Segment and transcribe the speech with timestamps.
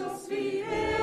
[0.00, 0.99] Jesus, wie er's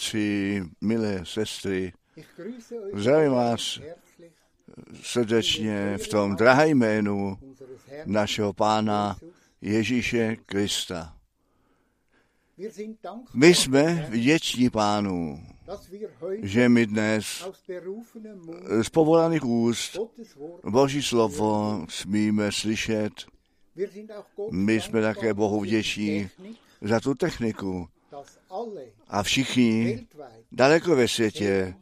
[0.00, 1.92] bratři, milé sestry,
[2.94, 3.80] zdravím vás
[5.02, 7.38] srdečně v tom drahé jménu
[8.06, 9.16] našeho Pána.
[9.60, 11.16] Ježíše Krista.
[13.34, 15.42] My jsme vděční Pánu,
[16.42, 17.48] že my dnes
[18.82, 19.98] z povolaných úst
[20.64, 23.12] Boží slovo smíme slyšet.
[24.50, 26.30] My jsme také Bohu vděční
[26.80, 27.88] za tu techniku
[29.08, 30.06] a všichni
[30.52, 31.74] daleko ve světě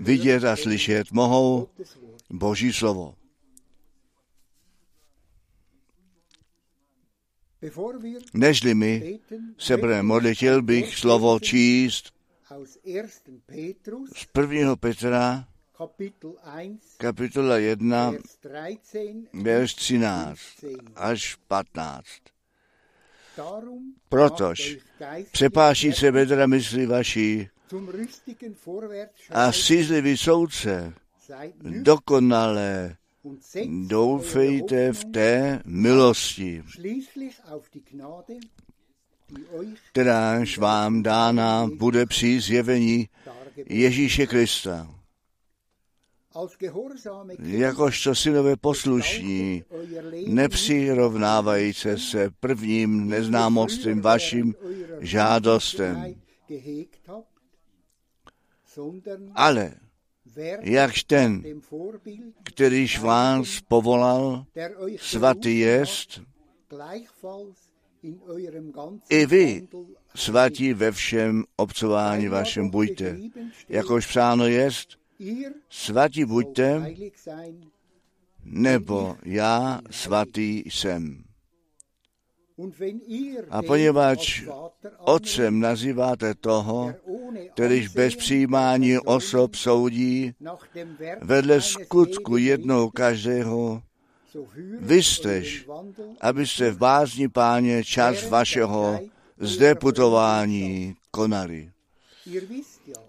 [0.00, 1.68] vidět a slyšet mohou.
[2.30, 3.14] Boží slovo.
[8.34, 12.12] Nežli beten, se möchte modlit, bych slovo číst
[12.50, 13.08] aus 1.
[13.46, 14.76] Petrus, z 1.
[14.76, 20.92] Petra, Kapitel 1, kapitola 1, Vers 13 verš 13 15.
[20.96, 22.31] až 15.
[24.08, 27.48] Protož macht euch geistlich Přepáší se bedra mysli vaší
[29.30, 30.94] a střízlivý soudce,
[33.40, 36.62] setzt doufejte v té milosti,
[39.90, 43.08] kteráž vám dána bude při zjevení
[43.68, 45.01] Ježíše Krista.
[47.38, 49.64] Jakožto synové poslušní,
[50.26, 54.54] nepřirovnávajíce se prvním neznámostem vašim
[55.00, 56.14] žádostem,
[59.34, 59.74] ale
[60.60, 61.42] jakž ten,
[62.42, 64.44] kterýž vás povolal,
[64.96, 66.20] svatý jest,
[69.08, 69.68] i vy,
[70.14, 73.18] svatí ve všem obcování vašem buďte.
[73.68, 75.01] Jakož psáno jest,
[75.70, 76.94] svatí buďte,
[78.44, 81.24] nebo já svatý jsem.
[83.50, 84.44] A poněvadž
[84.98, 86.94] Otcem nazýváte toho,
[87.54, 90.32] kterýž bez přijímání osob soudí,
[91.20, 92.60] vedle skutku richtet,
[92.94, 93.82] každého,
[94.32, 99.00] so führet vy jstež, euren Wandel abyste v bázni páně čas vašeho
[99.38, 101.70] zde putování konali.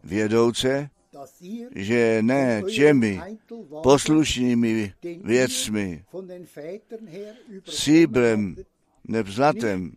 [0.04, 0.90] Vědouce,
[1.75, 3.22] že ne těmi
[3.84, 6.03] poslušnými věcmi,
[7.65, 8.56] síbrem
[9.08, 9.92] neb zlatem,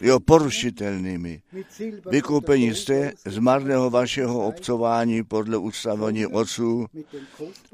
[0.00, 1.42] jo porušitelnými,
[2.10, 6.86] vykoupení jste z marného vašeho obcování podle ustavení otců,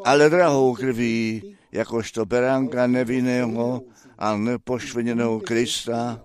[0.05, 3.83] ale drahou krví, jakožto beránka nevinného
[4.19, 6.25] a nepošveněného Krista,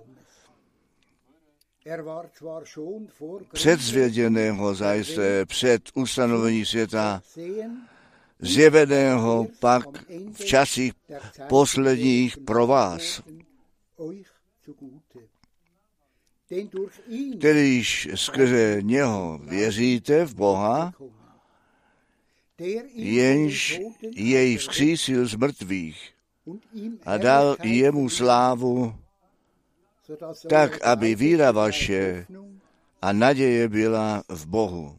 [3.54, 7.22] předzvěděného zajisté před ustanovení světa,
[8.40, 9.86] zjeveného pak
[10.34, 10.94] v časích
[11.48, 13.22] posledních pro vás,
[17.38, 20.94] kterýž skrze něho věříte v Boha,
[22.94, 23.80] jenž
[24.16, 26.14] jej vzkřísil z mrtvých
[27.06, 28.96] a dal jemu slávu,
[30.50, 32.26] tak aby víra vaše
[33.02, 34.96] a naděje byla v Bohu.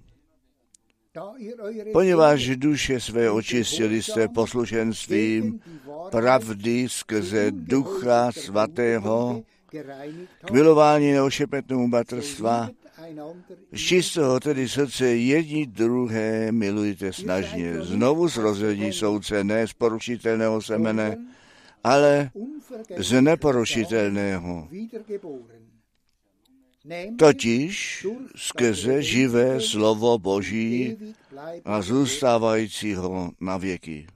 [1.93, 5.61] Poněvadž duše své očistili jste poslušenstvím
[6.11, 9.43] pravdy skrze Ducha Svatého
[10.45, 12.75] k milování neošepetnému einander
[13.73, 17.83] z čistého tedy srdce jedni druhé milujte snažně.
[17.83, 21.17] Znovu zrození soudce ne z porušitelného semene,
[21.85, 22.31] ale
[22.97, 24.69] z neporušitelného,
[27.19, 30.97] totiž skrze živé slovo Boží
[31.65, 34.07] a zůstávajícího na věky.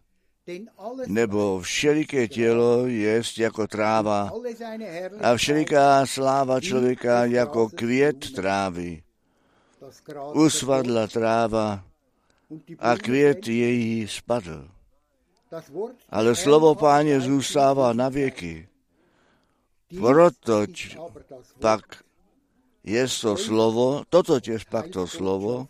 [1.07, 4.33] Nebo všeliké tělo jest jako tráva
[5.21, 9.03] a všeliká sláva člověka jako květ trávy.
[10.35, 11.85] Usvadla tráva
[12.79, 14.74] a květ její spadl.
[16.11, 18.69] Ale slovo páně zůstává na věky.
[19.99, 20.37] Wort
[21.59, 22.05] Pak
[22.85, 25.69] je to slovo, toto těž pak to slovo,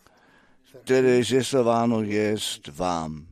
[0.85, 3.26] které zjesováno jest vám.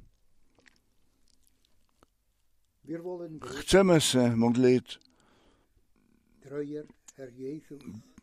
[3.45, 4.85] Chceme se modlit,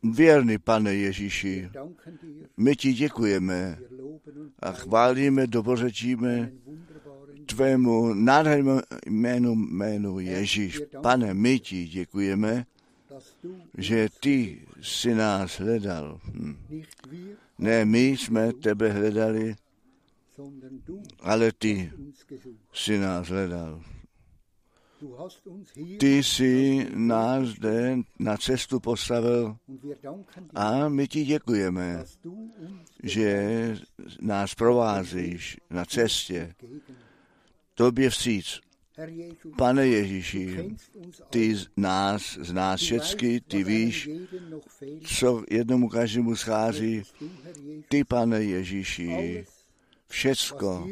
[0.02, 1.70] věrný pane Ježíši,
[2.56, 3.78] my ti děkujeme
[4.58, 6.52] a chválíme, dobořečíme
[7.54, 10.80] tvému nádhernému jménu, jménu Ježíš.
[11.02, 12.66] Pane, my ti děkujeme,
[13.78, 16.20] že ty si nás hledal.
[16.24, 16.56] Hm.
[17.58, 19.56] Ne, my jsme tebe hledali,
[21.20, 22.56] ale ty uns gesucht.
[22.72, 23.82] si nás hledal.
[26.00, 29.56] Ty jsi nás zde na cestu postavil
[30.54, 32.04] a my ti děkujeme,
[33.02, 33.76] že
[34.20, 36.54] nás provázíš na cestě.
[37.80, 38.60] Tobě vstříc.
[39.58, 40.76] Pane Ježíši,
[41.30, 44.08] ty z nás, z nás všecky, ty víš,
[45.04, 47.02] co jednomu každému schází.
[47.88, 49.44] Ty, pane Ježíši,
[50.08, 50.88] všecko,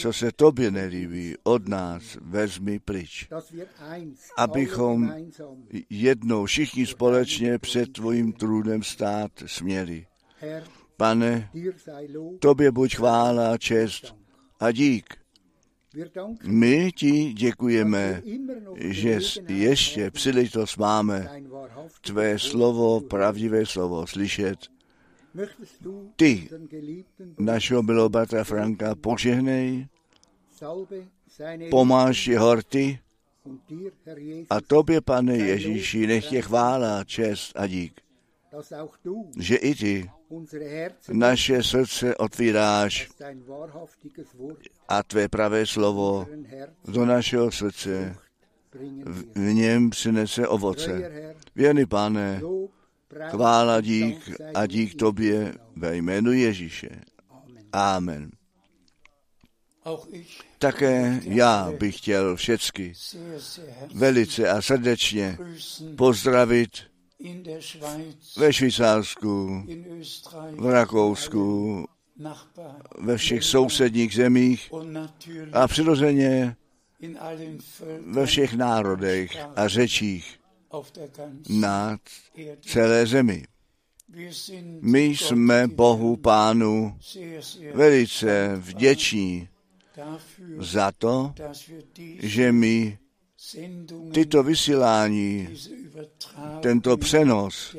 [0.00, 3.28] co se tobě nelíbí, od nás vezmi pryč.
[4.36, 5.14] Abychom
[5.90, 10.06] jednou všichni společně před tvojím trůnem stát směli.
[10.96, 11.50] Pane,
[12.38, 14.14] tobě buď chvála, čest
[14.60, 15.25] a dík.
[16.44, 18.22] My ti děkujeme,
[18.76, 21.30] že ještě příležitost máme
[22.00, 24.58] tvé slovo, pravdivé slovo slyšet.
[26.16, 26.48] Ty,
[27.38, 29.88] Našeho bylo bratra Franka, požehnej,
[31.70, 32.98] pomáš jeho rty
[34.50, 38.00] a tobě, pane Ježíši, nech tě chvála, čest a dík,
[39.38, 40.10] že i ty
[41.12, 43.08] naše srdce otvíráš
[44.88, 46.26] a tvé pravé slovo
[46.84, 48.16] do našeho srdce
[49.34, 51.12] v, něm přinese ovoce.
[51.54, 52.40] Věrný pane,
[53.28, 56.88] chvála dík a dík tobě ve jménu Ježíše.
[57.30, 57.64] Amen.
[57.72, 58.30] Amen.
[59.84, 62.92] Auch ich Také já bych chtěl všecky
[63.94, 65.38] velice a srdečně
[65.96, 66.70] pozdravit
[68.36, 69.64] ve Švýcarsku,
[70.56, 71.84] v Rakousku,
[72.98, 74.70] ve všech sousedních zemích
[75.52, 76.56] a přirozeně
[78.06, 80.40] ve všech národech a řečích
[81.48, 81.98] na
[82.60, 83.44] celé zemi.
[84.80, 86.98] My jsme Bohu Pánu
[87.74, 89.48] velice vděční
[90.58, 91.34] za to,
[92.18, 92.98] že my
[94.12, 95.48] tyto vysílání,
[96.60, 97.76] tento přenos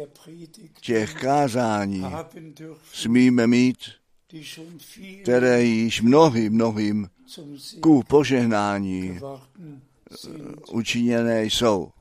[0.81, 2.03] těch kázání
[2.93, 3.77] smíme mít,
[5.21, 7.09] které již mnohým, mnohým
[7.79, 9.19] ku požehnání
[10.15, 10.61] sind.
[10.71, 11.91] učiněné jsou.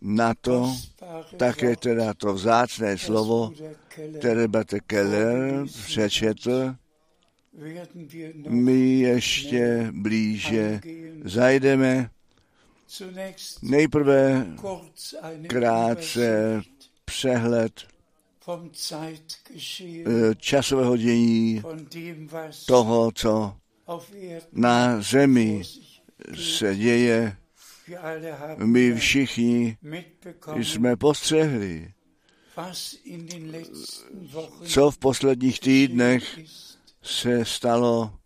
[0.00, 0.76] Na to
[1.36, 3.52] také teda to vzácné slovo,
[4.18, 6.74] které Bate Keller přečetl,
[8.48, 10.80] my ještě blíže
[11.24, 12.10] zajdeme.
[13.62, 14.46] Nejprve
[15.46, 16.60] krátce
[17.04, 17.72] přehled
[18.50, 21.62] eh, časového dění
[22.66, 23.56] toho, co
[24.52, 25.62] na zemi
[26.34, 27.36] se děje.
[28.56, 29.78] My všichni
[30.56, 31.92] jsme postřehli,
[34.66, 36.38] co v posledních týdnech
[37.02, 38.18] se stalo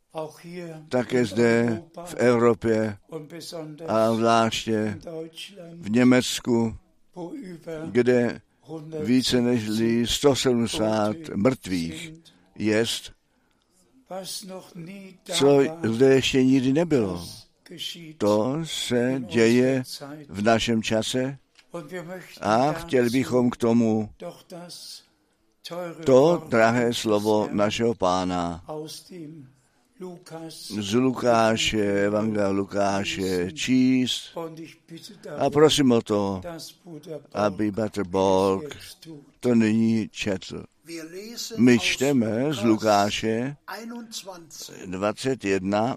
[0.89, 2.97] také zde v Evropě
[3.89, 4.99] a zvláště
[5.75, 6.77] v Německu,
[7.87, 9.69] kde 100 více než
[10.11, 12.13] 170 Tote mrtvých
[12.59, 13.13] jest,
[15.33, 17.29] co zde ještě nikdy nebylo.
[18.19, 19.83] To se děje
[20.29, 21.39] v našem čase
[22.41, 24.11] a chtěli bychom k tomu
[26.07, 28.65] to drahé slovo našeho pána
[30.81, 34.39] z Lukáše, Evangelia Lukáše číst
[35.39, 36.41] a prosím o to,
[37.33, 38.77] aby Bratr Borg
[39.41, 40.65] to nyní četl.
[41.59, 43.57] My čteme z Lukáše
[44.87, 45.97] 21 21,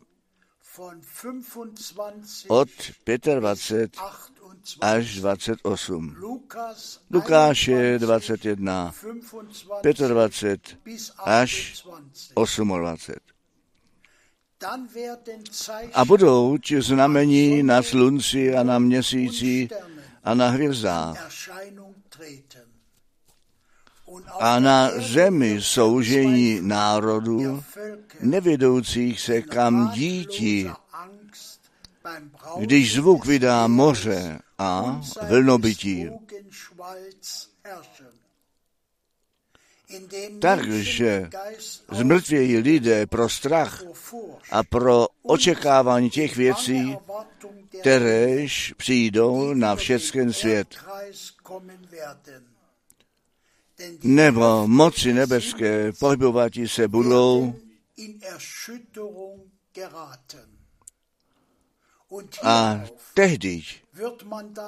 [0.77, 2.69] von 25 od
[3.05, 4.79] bis 25 28.
[4.81, 6.15] až 28.
[6.19, 8.93] Lukas Lukáše 21, 21,
[9.81, 11.83] 25 25 bis až
[12.35, 13.32] 28.
[15.93, 19.69] A budou ti znamení na slunci a na měsíci
[20.23, 21.29] a na hvězdách.
[24.39, 27.63] A na zemi soužení národů,
[28.21, 30.71] nevědoucích se kam díti,
[32.59, 36.09] když zvuk vydá moře a vlnobytí.
[40.39, 41.29] Takže
[41.91, 43.83] zmrtvějí lidé pro strach
[44.51, 46.97] a pro očekávání těch věcí,
[47.81, 49.75] kteréž přijdou na
[50.13, 50.67] den svět.
[54.03, 57.55] Nebo moci nebeské pohybovati se budou
[62.43, 62.83] a
[63.13, 63.61] tehdy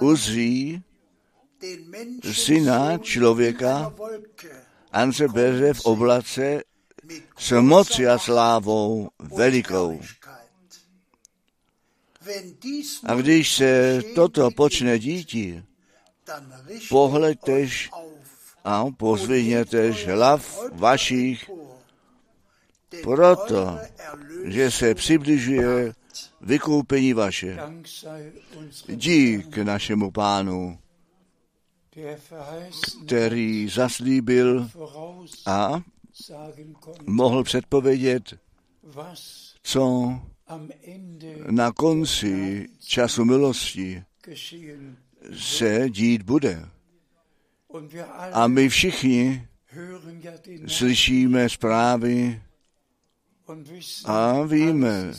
[0.02, 0.84] uzří
[2.32, 3.94] syna člověka,
[4.96, 6.64] a se bere v oblace
[7.38, 10.00] s moci a slávou velikou.
[13.06, 15.64] A když se toto počne díti,
[16.90, 17.90] pohleďtež
[18.64, 21.50] a pozvihnětež hlav vašich,
[23.04, 23.80] proto,
[24.44, 25.94] že se přibližuje
[26.42, 27.60] vykoupení vaše.
[28.88, 30.80] Dík našemu pánu,
[33.06, 34.70] který zaslíbil
[35.46, 35.82] a
[37.06, 38.40] mohl předpovědět,
[39.64, 40.14] co
[41.50, 44.04] na konci času milosti
[45.40, 46.70] se dít bude.
[48.32, 49.48] A my všichni
[50.68, 52.42] slyšíme zprávy
[54.06, 55.14] a víme,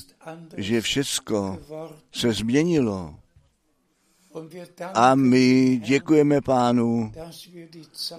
[0.57, 1.59] že všecko
[2.13, 3.21] se změnilo.
[4.95, 7.13] A my děkujeme pánu,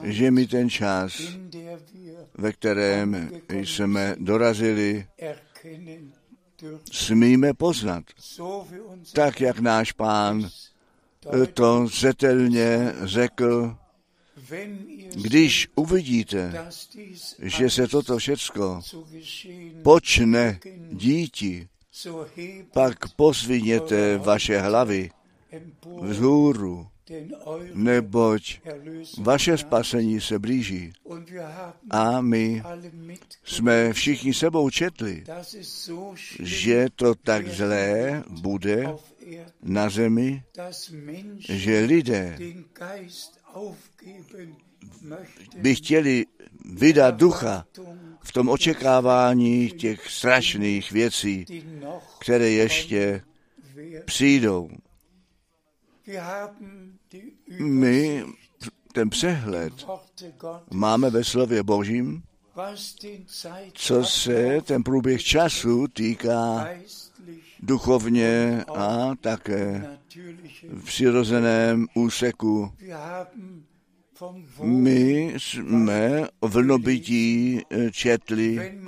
[0.03, 1.21] že mi ten čas,
[2.37, 5.07] ve kterém jsme dorazili,
[6.91, 8.03] smíme poznat.
[9.13, 10.49] Tak, jak náš pán
[11.53, 13.75] to zetelně řekl,
[15.15, 16.67] když uvidíte,
[17.41, 18.81] že se toto všecko
[19.83, 20.59] počne
[20.91, 21.67] díti,
[22.73, 25.09] pak posviněte vaše hlavy
[26.01, 26.87] vzhůru,
[27.73, 28.59] neboť
[29.17, 30.93] vaše spasení se blíží.
[31.89, 32.63] A my
[33.43, 35.23] jsme všichni sebou četli,
[36.39, 38.95] že to tak zlé bude
[39.63, 40.43] na zemi,
[41.49, 42.37] že lidé
[45.57, 46.25] by chtěli
[46.65, 47.65] vydat ducha
[48.23, 51.45] v tom očekávání těch strašných věcí,
[52.19, 53.21] které ještě
[54.05, 54.69] přijdou.
[57.59, 58.25] My
[58.93, 59.73] ten přehled
[60.71, 62.23] máme ve slově Božím,
[63.73, 66.69] co se ten průběh času týká
[67.59, 69.97] duchovně a také
[70.63, 72.73] v přirozeném úseku.
[74.63, 78.79] My jsme vlnobytí eh, četli,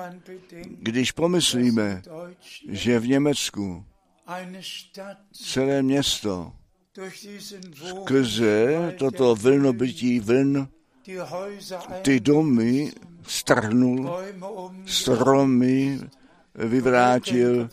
[0.79, 2.01] když pomyslíme,
[2.69, 3.85] že v Německu
[5.31, 6.53] celé město
[7.73, 10.67] skrze toto vlnobytí vln
[12.01, 12.91] ty domy
[13.27, 14.09] strhnul,
[14.85, 15.99] stromy
[16.55, 17.69] vyvrátil,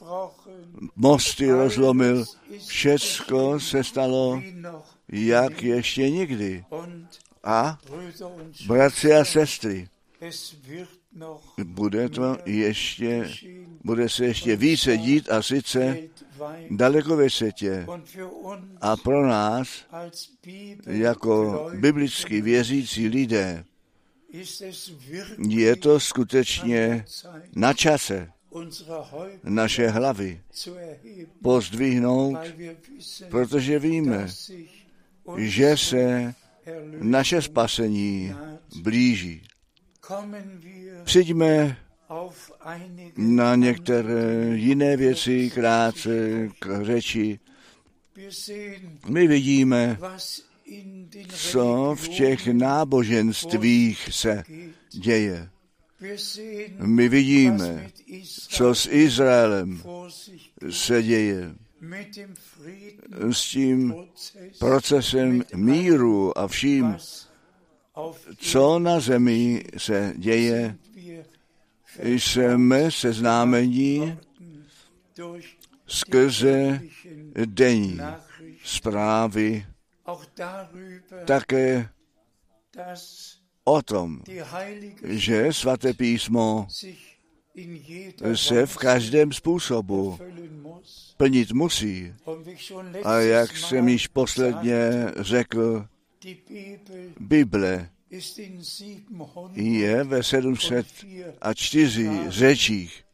[0.97, 2.25] mosty rozlomil,
[2.67, 4.43] všecko se stalo
[5.09, 6.65] jak ještě nikdy.
[7.45, 7.79] A
[8.67, 9.89] bratři a sestry,
[11.65, 13.31] bude to ještě,
[13.87, 15.99] bude se ještě více dít a sice
[16.71, 17.87] daleko ve světě.
[18.81, 19.69] A pro nás,
[20.87, 23.65] jako biblicky věřící lidé,
[25.49, 27.05] je to skutečně
[27.55, 28.29] na čase
[29.45, 30.41] naše hlavy
[31.43, 32.39] pozdvihnout,
[33.31, 34.29] protože víme,
[35.37, 36.35] že se
[37.01, 38.35] naše spasení
[38.83, 39.43] blíží.
[41.05, 41.77] Přijďme
[43.17, 46.11] na některé jiné věci krátce
[46.59, 47.39] k řeči.
[49.09, 49.99] My vidíme,
[51.29, 54.45] co v těch náboženstvích se
[54.93, 55.49] děje.
[56.79, 57.91] My vidíme,
[58.49, 59.83] co s Izraelem
[60.71, 61.55] se děje.
[63.33, 63.95] S tím
[64.59, 66.97] procesem míru a vším,
[68.39, 70.77] co na zemi se děje,
[72.03, 74.19] jsme seznámeni
[75.87, 76.81] skrze
[77.45, 78.01] denní
[78.65, 79.67] zprávy
[81.25, 81.89] také
[83.65, 84.21] o tom,
[85.05, 86.69] že svaté písmo
[88.35, 90.19] se v každém způsobu
[91.17, 92.15] plnit musí.
[93.05, 95.87] A jak jsem již posledně řekl,
[97.21, 97.96] Bible ist in 700
[99.55, 103.05] je ve 704 řečích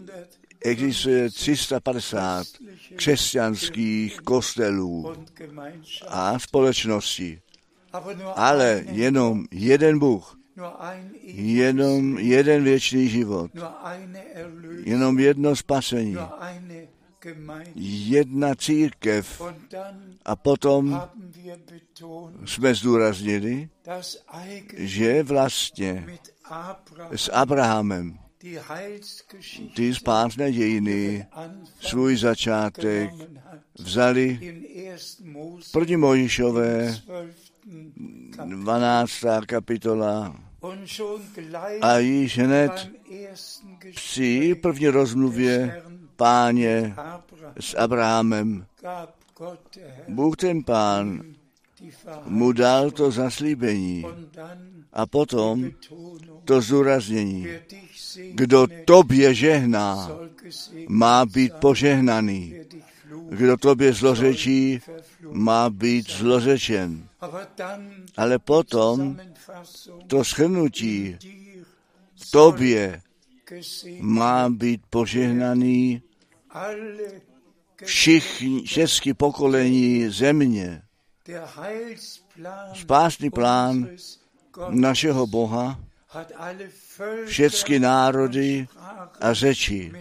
[0.61, 2.47] existuje 350
[2.95, 5.15] křesťanských kostelů
[6.07, 7.39] a společností.
[8.35, 10.37] Ale jenom jeden Bůh,
[11.33, 13.51] jenom jeden věčný život,
[14.33, 16.96] Erlösung, jenom jedno spasení, Gemeinde.
[17.75, 19.41] Jedna církev.
[20.25, 21.01] A potom
[22.45, 23.69] jsme zdůraznili,
[24.77, 26.19] že vlastně
[27.15, 28.19] s Abrahamem
[29.75, 31.25] ty spásné dějiny
[31.79, 33.11] svůj začátek
[33.79, 34.97] vzali In 1.
[35.23, 37.01] Mose proti Mojišové
[38.45, 39.11] 12.
[39.45, 39.45] Kapitel.
[39.45, 39.45] 12.
[39.45, 40.35] kapitola
[41.81, 42.89] a již hned
[43.95, 45.83] při první rozmluvě
[46.17, 46.95] páně
[47.59, 48.65] s Abrahamem
[50.07, 51.21] Bůh ten pán
[52.25, 54.05] mu dal to zaslíbení
[54.93, 55.71] a potom
[56.45, 57.73] to segnet,
[58.33, 60.09] Kdo tobě žehná,
[60.87, 62.53] má být požehnaný.
[63.29, 64.79] Kdo tobě zlořečí,
[65.31, 67.07] má být zlořečen.
[68.17, 69.17] Ale potom
[70.07, 71.63] to shrnutí dir
[72.15, 73.01] v tobě
[73.99, 76.01] má být požehnaný
[77.83, 80.81] všichni, všechny pokolení země.
[82.73, 83.89] Spásný plán
[84.69, 85.79] našeho Boha,
[87.25, 88.67] všechny národy
[89.21, 89.91] a řeči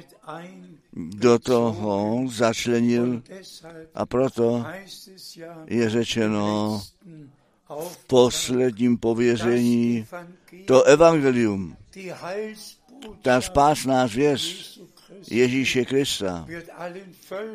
[0.96, 3.22] do toho začlenil
[3.94, 4.66] a proto
[5.66, 6.82] je řečeno
[7.88, 10.06] v posledním pověření
[10.66, 11.76] to evangelium,
[13.22, 14.80] ta spásná zvěst
[15.30, 16.46] Ježíše Krista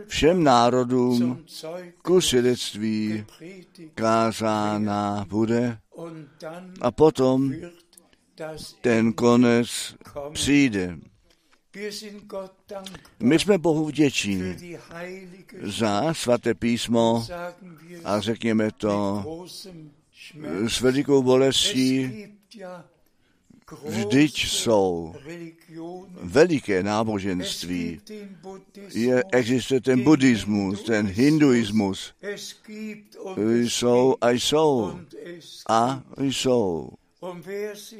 [0.07, 1.45] všem národům
[2.01, 3.25] ku svědectví
[3.95, 5.77] kázána bude
[6.81, 7.53] a potom
[8.81, 9.95] ten konec
[10.33, 10.97] přijde.
[13.19, 14.57] My jsme Bohu vděční
[15.63, 17.27] za svaté písmo
[18.03, 19.23] a řekněme to
[20.67, 22.11] s velikou Es bolestí,
[23.85, 25.15] vždyť jsou
[26.21, 28.01] veliké náboženství.
[28.93, 32.13] Je, existuje ten buddhismus, ten hinduismus.
[33.37, 34.99] Jsou a jsou
[35.69, 36.89] a jsou.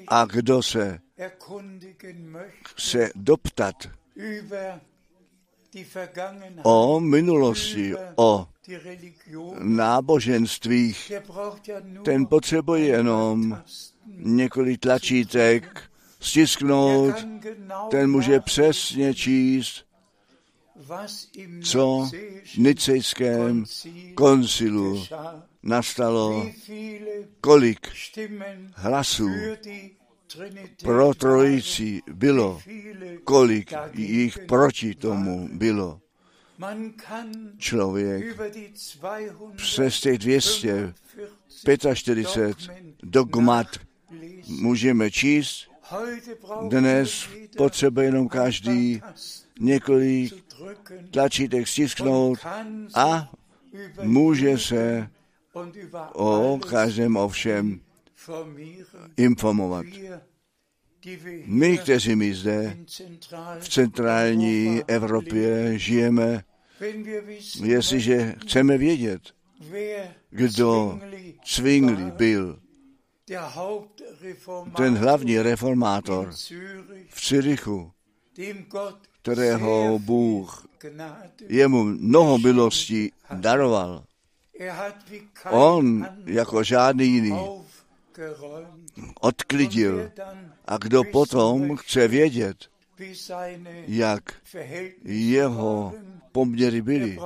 [0.08, 1.00] A kdo se
[2.66, 3.76] chce doptat
[6.64, 8.48] o minulosti, o
[9.60, 11.12] náboženstvích,
[12.04, 13.62] ten potřebuje jenom.
[14.08, 15.82] Několik tlačítek
[16.20, 17.16] stisknout,
[17.92, 19.86] ten může přesně číst,
[21.64, 22.10] co
[22.54, 23.66] v Nicejském
[24.16, 25.06] koncilu
[25.64, 26.50] nastalo,
[27.42, 27.88] kolik
[28.74, 29.30] hlasů
[30.84, 32.62] pro trojici bylo,
[33.24, 36.02] kolik jich proti tomu bylo.
[37.58, 38.40] Člověk
[39.56, 40.96] přes těch 245
[41.64, 42.56] 245
[43.04, 43.68] dogmat.
[44.48, 45.72] Můžeme číst,
[46.68, 49.02] dnes potřebuje jenom každý
[49.60, 50.34] několik
[51.12, 52.40] tlačítek stisknout
[52.96, 53.32] a
[54.02, 55.10] může se
[56.14, 57.80] o každém ovšem
[59.18, 59.86] informovat.
[61.46, 62.78] My, kteří my zde
[63.60, 66.44] v centrální Evropě žijeme,
[67.64, 69.22] jestliže chceme vědět,
[70.30, 71.00] kdo
[71.46, 72.60] Zwingli byl
[74.78, 76.34] ten hlavní reformátor
[77.10, 77.22] v
[78.68, 80.68] Gott kterého Bůh
[81.48, 84.04] jemu mnoho milostí daroval.
[84.60, 84.94] Er
[85.50, 87.34] On jako žádný jiný
[89.22, 90.12] odklidil.
[90.16, 92.71] Dann A kdo potom chce vědět,
[93.88, 94.34] jak
[95.06, 95.94] jeho
[96.32, 97.18] poměry byly,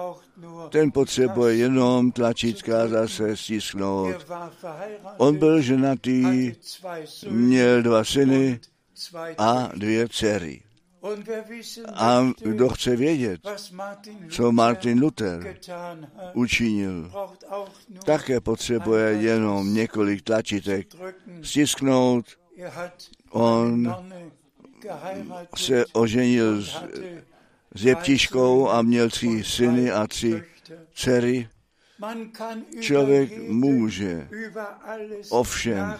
[0.69, 4.15] ten potřebuje jenom tlačítka zase stisknout.
[5.17, 6.51] On byl ženatý,
[7.29, 8.59] měl dva syny
[9.37, 10.61] a dvě dcery.
[11.93, 13.41] A kdo chce vědět,
[14.29, 15.57] co Martin Luther
[16.33, 17.11] učinil,
[18.05, 20.87] také potřebuje jenom několik tlačítek
[21.41, 22.25] stisknout.
[22.57, 22.91] Er
[23.29, 23.95] On
[25.55, 26.83] se oženil s,
[27.75, 30.43] s jeptiškou a měl tři syny a tři
[30.93, 31.49] dcery.
[32.79, 34.27] Člověk může
[35.29, 35.95] ovšem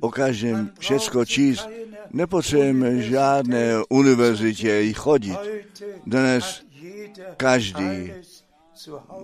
[0.00, 1.68] o každém všecko číst.
[2.10, 5.38] Nepotřebujeme žádné univerzitě i chodit.
[6.06, 6.62] Dnes
[7.36, 8.12] každý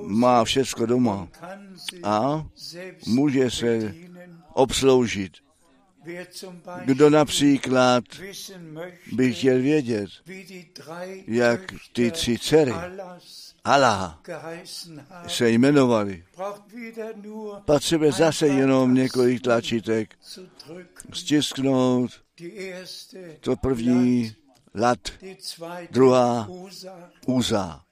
[0.03, 1.29] Má všecko doma
[2.03, 2.47] a
[3.07, 3.95] může se
[4.53, 5.46] obsloužit.
[6.85, 8.05] Kdo například
[9.13, 10.11] by chtěl vědět,
[11.27, 11.61] jak
[11.93, 12.75] ty tři dcery
[13.65, 14.21] Allah
[15.27, 16.25] se jmenovali.
[17.65, 20.15] Potřebuje zase jenom několik tlačítek,
[21.13, 22.11] stisknout
[23.41, 24.35] to první
[24.79, 24.99] Lat,
[25.91, 26.49] druhá
[27.27, 27.85] úza,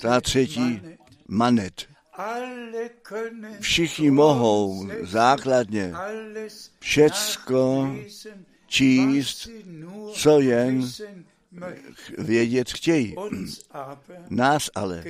[0.00, 0.80] ta třetí
[1.28, 1.89] manet.
[3.60, 5.92] Všichni mohou základně
[6.78, 7.94] všecko
[8.66, 9.48] číst,
[10.12, 10.82] co jen
[12.18, 13.16] vědět chtějí.
[14.30, 15.04] Nás ale,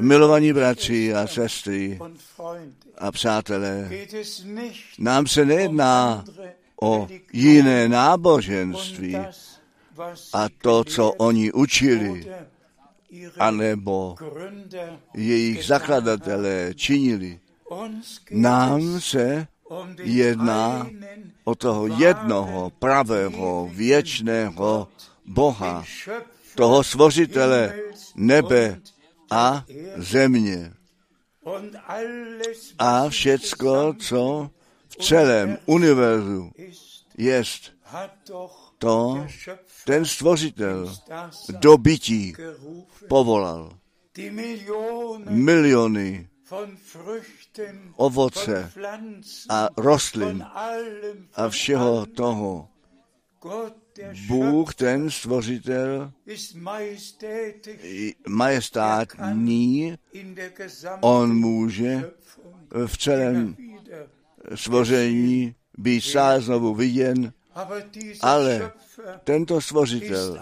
[0.00, 1.98] milovaní bratři a sestry
[2.98, 3.90] a přátelé,
[4.98, 6.24] nám se nejedná
[6.82, 9.16] o jiné náboženství
[10.32, 12.26] a to, co oni učili,
[13.38, 14.16] anebo
[15.14, 17.40] jejich zakladatelé činili.
[18.30, 19.46] Nám se
[20.02, 20.90] jedná
[21.44, 24.88] o toho jednoho pravého věčného
[25.26, 25.84] Boha,
[26.54, 28.80] toho stvořitele Himmels nebe
[29.30, 29.64] a
[29.96, 30.72] země.
[32.78, 34.50] A všecko, co
[34.88, 36.50] v celém univerzu
[37.18, 37.72] jest,
[38.78, 39.26] to
[39.88, 40.96] ten stvořitel
[41.60, 42.34] do bytí
[43.08, 43.78] povolal.
[45.28, 46.28] Miliony
[47.96, 48.72] ovoce
[49.48, 50.44] a rostlin
[51.34, 52.68] a všeho toho.
[54.26, 56.12] Bůh, ten stvořitel,
[58.28, 59.94] majestátní,
[60.56, 62.10] gesamten on může
[62.86, 63.56] v celém
[64.54, 67.32] stvoření být stále znovu viděn,
[68.20, 68.72] ale
[69.24, 70.38] tento stvořitel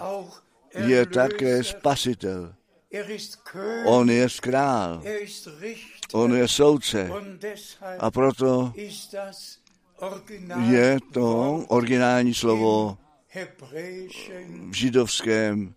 [0.85, 2.53] je také spasitel.
[2.91, 3.05] Er
[3.85, 5.27] On je král, er
[6.13, 7.09] on je soudce
[7.99, 8.73] a proto
[10.69, 12.97] je to originální slovo
[14.69, 15.73] v židovském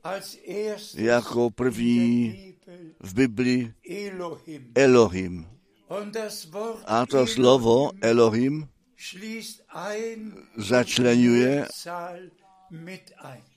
[0.94, 2.54] jako první
[3.00, 3.74] v Biblii
[4.74, 5.46] Elohim.
[6.86, 8.68] A to slovo Elohim
[10.56, 11.66] začlenuje.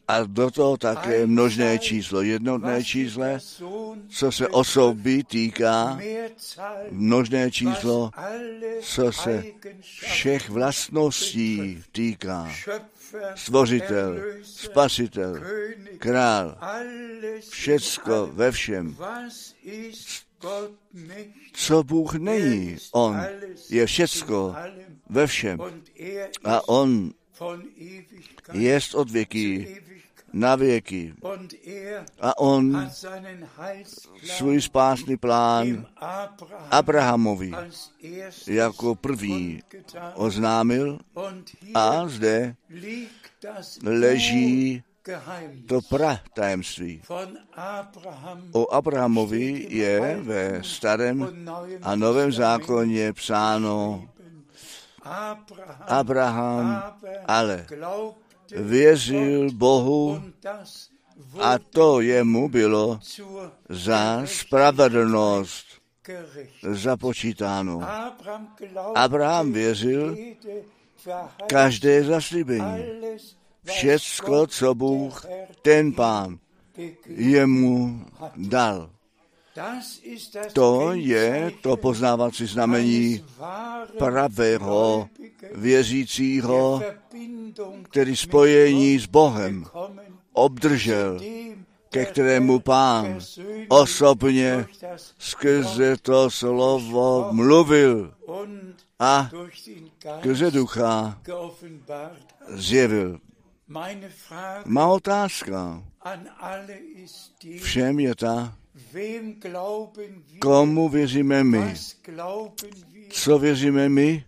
[0.08, 2.22] A do toho také množné číslo.
[2.22, 6.00] Jednotné čísle, Person co se osoby týká,
[6.92, 8.12] množné číslo,
[8.82, 9.44] co se
[9.82, 12.52] všech vlastností týká.
[13.36, 15.42] Stvořitel, spasitel,
[15.98, 16.58] král,
[17.50, 18.98] všecko ve všem.
[21.54, 23.22] Co Bůh Er není, ist On
[23.70, 24.56] je všecko
[25.10, 25.60] ve všem.
[26.00, 27.14] Er A On
[28.54, 29.82] jest od věky
[30.34, 31.14] na věky.
[31.66, 32.90] Er A On
[34.24, 35.86] svůj spásný plán
[36.72, 37.52] Abrahamovi
[38.48, 39.62] jako první
[40.14, 41.00] oznámil
[41.74, 42.56] a zde
[43.84, 44.84] leží
[45.68, 47.02] to pratajemství.
[48.52, 51.48] O Abrahamovi je ve starém
[51.82, 54.10] a novém zákoně psáno.
[55.88, 56.84] Abraham,
[57.26, 57.66] ale
[58.56, 60.24] věřil Bohu
[61.42, 63.00] a to jemu bylo
[63.70, 65.66] za spravedlnost
[66.72, 67.82] započítáno.
[68.96, 70.18] Abraham věřil
[71.48, 72.86] každé zaslíbení.
[73.64, 75.26] Všecko, co Bůh,
[75.62, 76.40] ten pán,
[77.08, 78.90] jemu dal.
[80.54, 83.26] To je to poznávací znamení
[83.98, 85.10] pravého
[85.56, 86.82] věřícího,
[87.84, 89.66] který spojení s Bohem
[90.34, 91.20] obdržel,
[91.90, 93.20] ke kterému pán
[93.70, 94.66] osobně
[95.20, 98.14] skrze to slovo mluvil
[99.00, 99.30] a
[100.20, 101.18] skrze ducha
[102.50, 103.20] zjevil.
[104.66, 105.84] Má otázka
[107.62, 108.58] všem je ta,
[110.40, 111.74] komu věříme my.
[113.10, 114.26] Co věříme my?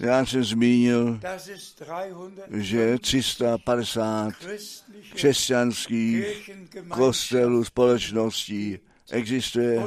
[0.00, 2.10] Já jsem zmínil, dass es 300
[2.50, 6.50] že 350 christliche křesťanských
[6.88, 8.78] kostelů, společností
[9.10, 9.82] existuje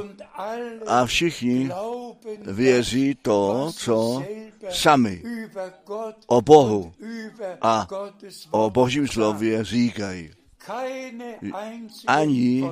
[0.87, 1.69] a všichni
[2.45, 4.23] věří to, co
[4.69, 5.23] sami
[6.27, 6.93] o Bohu
[7.61, 7.87] a
[8.51, 10.31] o Božím slově říkají.
[12.07, 12.63] Ani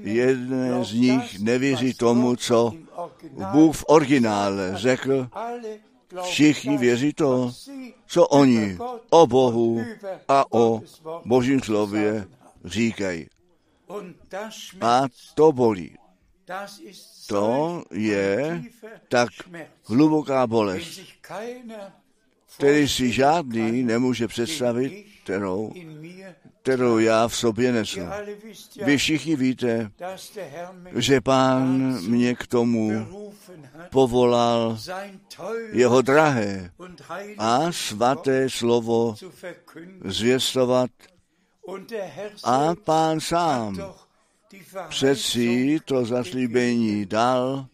[0.00, 2.72] jeden glaubt z nich nevěří tomu, co
[3.52, 5.28] Bůh v originále řekl.
[6.22, 7.52] Všichni věří to,
[8.06, 8.78] co oni
[9.10, 9.84] o Bohu
[10.28, 10.82] a o
[11.24, 12.26] Božím slově
[12.64, 13.26] říkají.
[14.80, 15.02] A
[15.34, 15.96] to bolí.
[17.26, 18.62] To je
[19.08, 19.28] tak
[19.84, 21.00] hluboká bolest,
[22.56, 25.72] který si žádný nemůže představit, kterou,
[26.62, 28.00] kterou já v sobě nesu.
[28.84, 29.90] Vy všichni víte,
[30.96, 33.06] že pán mě k tomu
[33.90, 34.78] povolal
[35.72, 36.70] jeho drahé
[37.38, 39.14] a svaté slovo
[40.04, 40.90] zvěstovat
[42.44, 43.94] a pán sám
[44.88, 47.66] přeci to zaslíbení dal,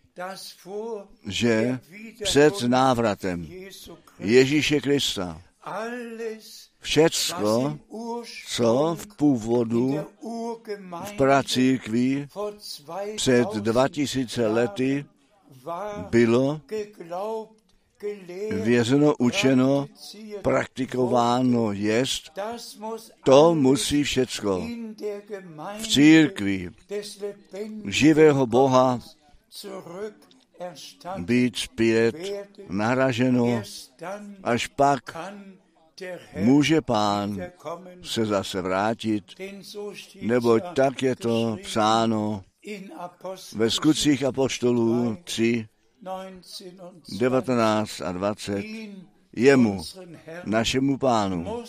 [1.26, 1.78] že
[2.22, 3.48] před návratem
[4.18, 5.42] Ježíše Krista
[6.86, 7.78] všecko,
[8.46, 10.00] co v původu
[11.04, 12.28] v pracírkví
[13.16, 15.04] před 2000 2000 lety
[16.10, 16.60] bylo
[18.50, 19.86] vězeno, učeno,
[20.42, 22.32] praktikováno jest,
[23.24, 24.68] to musí všecko
[25.78, 26.70] v církvi
[27.84, 29.00] živého Boha
[31.18, 32.16] být zpět
[32.68, 33.62] nahraženo,
[34.42, 35.16] až pak
[36.36, 37.42] může pán
[38.02, 39.24] se zase vrátit,
[40.20, 40.40] ja
[40.74, 42.44] tak je to psáno
[43.52, 45.66] ve skutcích apoštolů 3,
[46.02, 47.18] 19 und 20.
[47.18, 48.58] 19 a 20.
[48.58, 49.06] Ihn,
[49.36, 49.82] Jemu,
[50.44, 51.64] našemu pánu,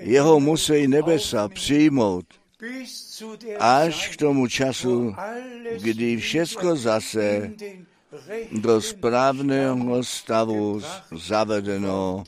[0.00, 2.24] jeho musí nebesa přijmout
[3.58, 5.14] až k tomu času,
[5.82, 7.52] kdy všecko zase
[8.52, 10.80] do správného stavu
[11.16, 12.24] zavedeno.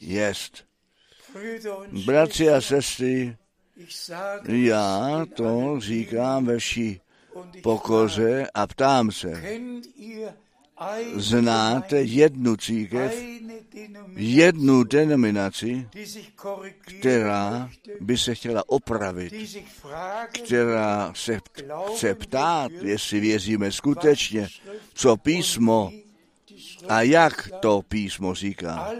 [0.00, 0.64] Jest.
[2.04, 3.36] Bratři a sestry,
[4.48, 7.00] já to říkám ve vší
[7.62, 9.42] pokoře a ptám se,
[11.14, 13.14] znáte jednu církev,
[14.16, 15.88] jednu denominaci,
[16.78, 19.34] která by se chtěla opravit,
[20.32, 21.40] která se
[21.94, 24.48] chce ptát, jestli věříme skutečně,
[24.94, 25.92] co písmo
[26.88, 28.90] a jak to písmo říká.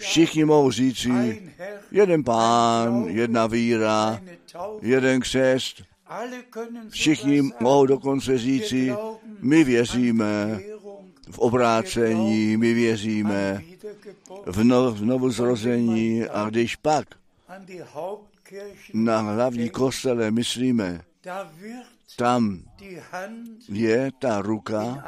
[0.00, 1.42] Všichni mohou říci,
[1.90, 4.20] jeden pán, jedna víra,
[4.82, 5.82] jeden křest.
[6.88, 8.94] Všichni mohou dokonce říci,
[9.40, 10.60] my věříme
[11.30, 13.62] v obrácení, my věříme
[14.46, 17.08] v, no, v novozrození a když pak
[18.94, 21.04] na hlavní kostele myslíme,
[22.16, 22.62] tam
[23.68, 25.04] je ta ruka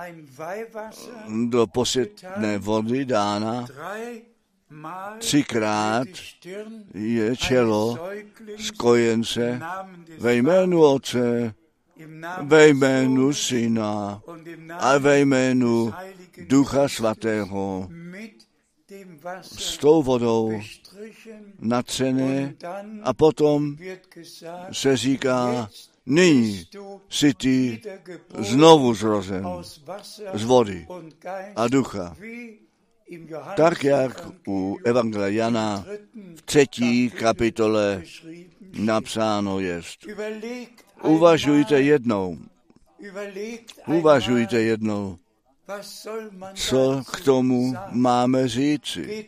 [1.48, 3.66] do posytné vody dána,
[5.18, 6.08] třikrát
[6.94, 7.98] je čelo
[9.58, 11.54] Namen des ve jménu Otce,
[12.42, 14.22] ve jménu Syna
[14.78, 15.92] a ve jménu
[16.48, 17.88] Ducha Svatého.
[19.42, 20.60] s tou vodou
[21.58, 22.54] natřené
[23.02, 23.76] a potom
[24.72, 25.68] se říká,
[26.06, 26.64] nyní
[27.08, 27.82] jsi ty
[28.38, 29.46] znovu zrozen
[30.34, 30.86] z vody
[31.56, 32.16] a ducha.
[33.56, 35.86] Tak jak u Evangelia Jana
[36.34, 38.02] v třetí kapitole
[38.78, 40.06] napsáno jest.
[41.02, 42.38] Uvažujte jednou,
[43.86, 45.18] uvažujte jednou,
[46.54, 49.26] co k tomu máme říci.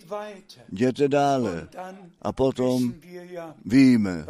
[0.73, 1.69] Jděte dále.
[2.23, 2.95] A potom
[3.65, 4.27] víme,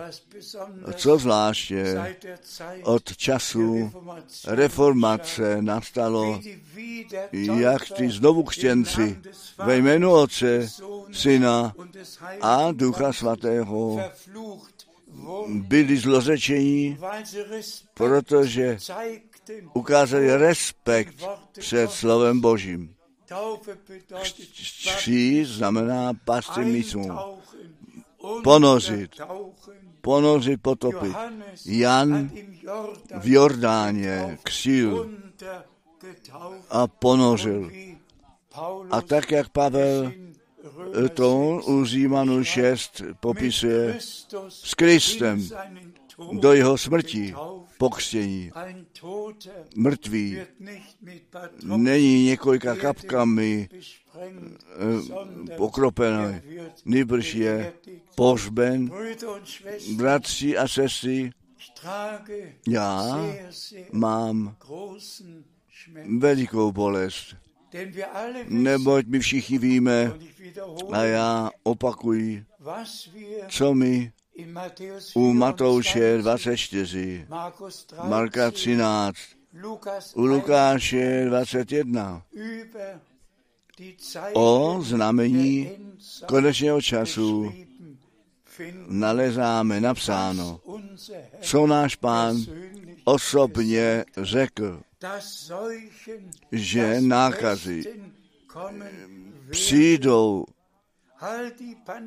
[0.95, 2.17] co zvláště
[2.83, 3.93] od času
[4.47, 6.41] reformace nastalo,
[7.33, 9.19] jak ty znovu křtěnci
[9.65, 10.69] ve jménu Otce,
[11.13, 11.75] Syna
[12.41, 14.11] a Ducha Svatého
[15.49, 16.99] byli zlořečení,
[17.95, 18.79] protože
[19.75, 21.25] ukázali respekt
[21.59, 22.95] před slovem Božím.
[24.97, 27.39] Kří znamená eintauchen,
[28.45, 29.11] Ponořit.
[30.01, 31.17] ponořit, potopit.
[31.67, 32.31] Jan
[33.21, 35.11] v Jordáně křil
[36.71, 37.71] a ponořil.
[38.91, 40.13] A tak, jak Pavel
[41.15, 43.99] to 6 u Římanu 6 mit popisuje
[44.49, 45.49] s Kristem
[46.33, 47.35] do jeho smrti,
[47.79, 48.51] pokřtění.
[49.77, 50.39] Mrtvý
[51.63, 56.41] není několika kapkami eh, pokropený,
[56.85, 57.73] nýbrž je
[58.15, 58.91] pohřben.
[59.97, 61.31] Bratři a sestry,
[62.67, 63.19] Já
[63.93, 64.57] mám
[66.19, 67.37] velikou bolest,
[68.49, 70.13] neboť my všichni víme,
[70.93, 72.45] a já opakuji,
[73.49, 74.13] co my
[75.15, 79.17] u Matouše 24, 24, Markus 13, Marka 13,
[79.63, 83.01] Lukas u Lukáše 21 über
[83.79, 85.71] die Zeichen o znamení
[86.27, 87.53] konečného času
[88.89, 90.61] nalezáme napsáno,
[91.41, 92.37] co náš pán
[93.05, 94.83] osobně řekl,
[96.53, 97.85] že nákazy
[99.51, 100.45] přijdou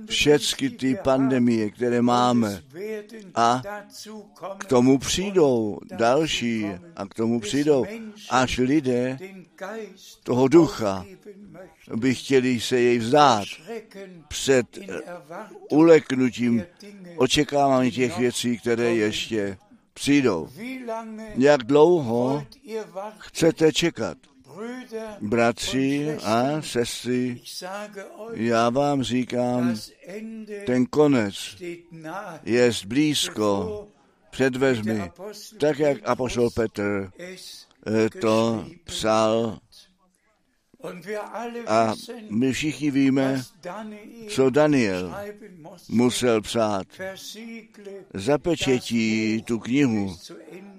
[0.10, 2.64] všechny ty pandemie, které máme,
[3.36, 3.62] a
[4.58, 7.86] k tomu přijdou další a k tomu přijdou,
[8.30, 9.20] až lidé
[10.24, 11.06] toho ducha
[11.96, 13.46] by chtěli se jej vzdát
[14.28, 14.80] před
[15.70, 16.64] uleknutím
[17.16, 19.58] očekávání těch věcí, které ještě
[19.94, 20.50] přijdou.
[21.36, 22.46] Jak dlouho
[23.18, 24.18] chcete čekat?
[25.22, 27.42] Bratři a sestry,
[28.34, 29.76] já vám říkám,
[30.66, 31.36] ten konec
[32.44, 33.88] je blízko
[34.30, 35.12] před vezmi,
[35.60, 39.60] tak jak apoštol Petr eh, to psal
[41.68, 41.94] a
[42.30, 43.44] my všichni víme,
[44.28, 45.16] co Daniel
[45.90, 46.88] musel psát.
[48.14, 50.16] Zapečetí tu knihu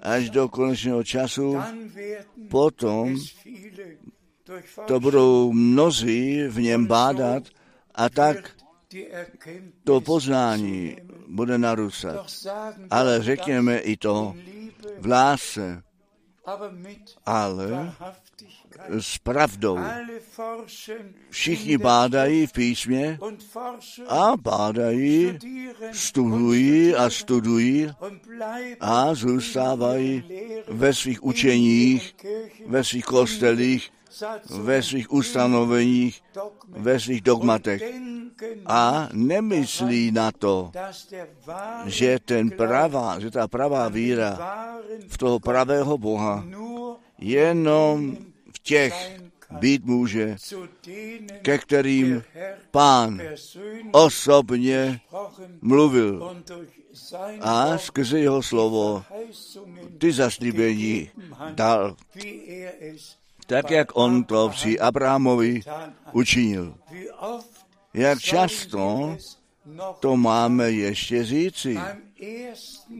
[0.01, 1.57] až do konečného času,
[2.49, 3.15] potom.
[4.87, 7.43] To budou mnozí v něm bádat
[7.95, 8.55] a tak
[9.83, 12.25] to poznání bude narůstat.
[12.89, 14.35] Ale řekněme i to
[14.99, 15.83] v lásce,
[17.25, 17.93] ale
[18.99, 19.79] s pravdou.
[21.29, 23.19] Všichni bádají v písmě
[24.07, 25.39] a bádají,
[25.91, 27.89] studují a studují
[28.79, 30.23] a zůstávají
[30.67, 32.15] ve svých učeních,
[32.65, 33.91] ve svých kostelích,
[34.49, 36.21] ve svých ustanoveních,
[36.67, 37.83] ve svých dogmatech
[38.65, 40.71] a nemyslí na to,
[41.85, 44.39] že ten pravá, že ta pravá víra
[45.07, 46.45] v toho pravého Boha
[47.17, 48.17] jenom
[48.53, 49.19] v těch
[49.59, 50.35] být může,
[51.41, 52.23] ke kterým
[52.71, 53.21] pán
[53.91, 55.01] osobně
[55.61, 56.43] mluvil.
[57.41, 59.03] A skrze jeho slovo
[59.97, 61.09] ty zaslíbení
[61.53, 61.95] dal,
[63.45, 65.61] tak jak on to při Abrahamovi
[66.11, 66.75] učinil.
[67.93, 69.17] Jak často
[69.99, 71.77] to máme ještě říci.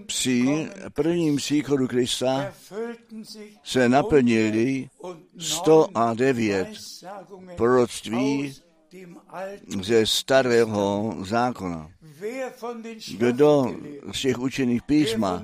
[0.05, 2.53] Při prvním příchodu Krista
[3.63, 4.89] se naplnili
[5.37, 8.55] 109 Weissagungen proroctví
[9.81, 11.92] ze starého zákona.
[13.17, 13.75] Kdo
[14.13, 15.43] z těch učených písma,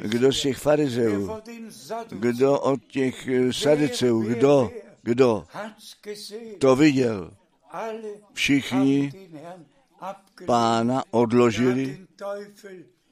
[0.00, 1.36] kdo z těch farizeů,
[2.08, 4.70] kdo od těch eh, sadiceů, kdo,
[5.02, 5.44] kdo?
[6.58, 7.30] to viděl,
[8.32, 9.12] všichni
[10.46, 12.06] pána Er odložili,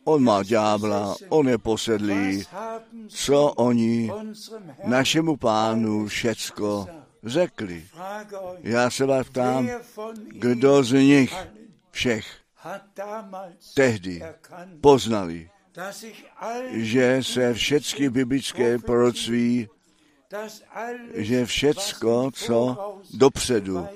[0.05, 2.43] on má ďábla, on je posedlý,
[3.09, 4.11] co oni
[4.85, 6.87] našemu pánu všecko
[7.25, 7.85] řekli.
[8.63, 9.71] Já se vás ptám,
[10.29, 11.35] kdo z nich
[11.91, 12.46] všech
[13.75, 14.23] tehdy
[14.81, 15.51] poznali,
[16.73, 19.69] že se všechny biblické proroctví,
[21.15, 22.77] že všecko, co
[23.15, 23.87] dopředu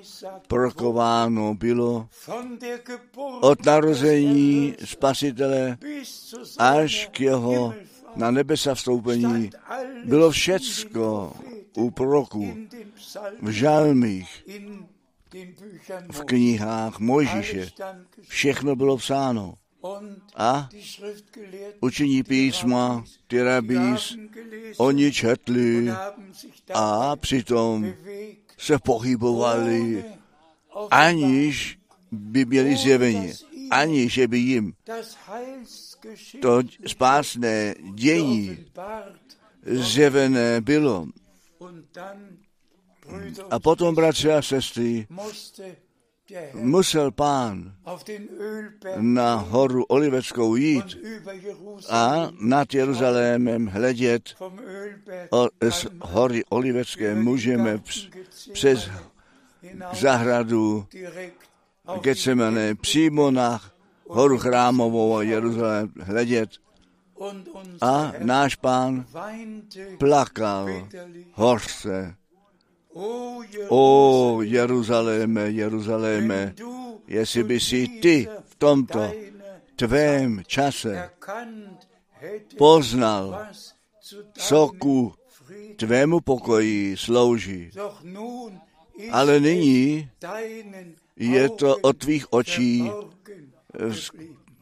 [0.48, 2.08] prorokováno bylo
[3.40, 5.78] od narození Spasitele
[6.58, 7.74] až k jeho
[8.16, 9.50] na nebesa vstoupení,
[10.04, 11.32] bylo všecko
[11.76, 12.56] u proroků,
[12.94, 14.44] Psalmen, v žalmích,
[16.12, 17.70] v knihách Mojžíše.
[18.28, 19.54] Všechno bylo psáno.
[20.36, 20.68] A
[21.80, 24.16] učení písma, ty rabís,
[24.76, 25.90] oni četli
[26.74, 27.92] a přitom
[28.58, 30.04] se pohybovali,
[30.90, 31.78] aniž
[32.12, 33.32] by měli zjevení,
[33.70, 34.72] aniž by jim
[36.42, 38.58] to spásné dění
[39.64, 41.06] zjevené bylo.
[43.50, 45.06] A potom, bratři a sestry,
[46.54, 47.74] musel pán
[48.96, 50.98] na horu Oliveckou jít
[51.88, 54.22] a nad Jeruzalémem hledět
[55.70, 57.82] z hory Olivecké můžeme
[58.52, 58.90] přes
[59.92, 60.86] zahradu
[62.00, 63.60] Getsemane přímo na
[64.08, 66.50] horu chrámovou a Jeruzalém hledět.
[67.80, 69.06] A náš pán
[69.98, 70.88] plakal
[71.32, 72.14] hořce.
[73.68, 76.54] O Jeruzaléme, Jeruzaléme,
[77.06, 79.12] jestli by si ty v tomto
[79.76, 81.10] tvém čase
[82.58, 83.46] poznal,
[84.32, 85.14] co ku
[85.76, 87.70] tvému pokoji slouží.
[89.10, 90.10] Ale nyní
[91.16, 92.90] je to od tvých očí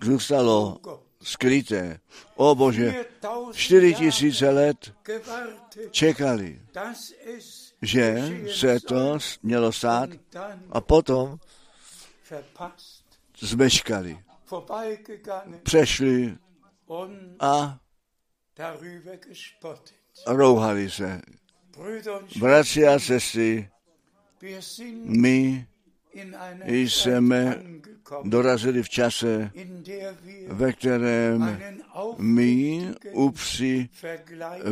[0.02, 0.78] zůstalo
[1.22, 2.00] skryté.
[2.36, 3.04] O Bože,
[3.52, 4.94] 4000 čtyři tisíce let
[5.90, 6.58] čekali,
[7.82, 8.16] že
[8.54, 10.10] se to mělo stát
[10.70, 11.38] a potom
[13.38, 14.18] zmeškali.
[15.62, 16.36] Přešli
[17.40, 17.78] a
[20.26, 21.22] rouhali se.
[22.40, 23.70] Bratři a sestry,
[25.04, 25.66] my
[26.64, 27.62] jsme
[28.24, 29.50] dorazili v čase,
[30.48, 31.60] ve kterém
[32.18, 33.88] my upři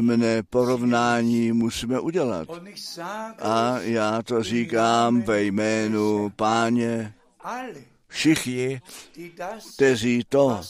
[0.01, 2.49] mne porovnání musíme udělat.
[3.39, 7.15] A já to říkám ve jménu páně,
[8.09, 8.81] všichni,
[9.75, 10.61] kteří to,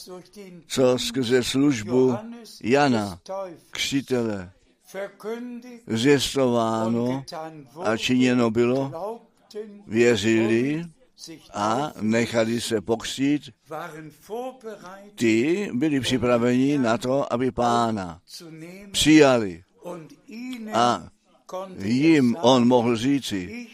[0.67, 2.17] co skrze službu
[2.63, 3.19] Jana,
[7.17, 8.91] getan wurde, a činěno bylo,
[9.87, 10.85] věřili
[11.53, 13.53] a nechali se vorbereitet
[15.15, 18.21] ty byli připraveni na to, aby pána
[18.91, 19.63] přijali.
[20.73, 21.09] A
[21.77, 23.67] jim on mohl říci,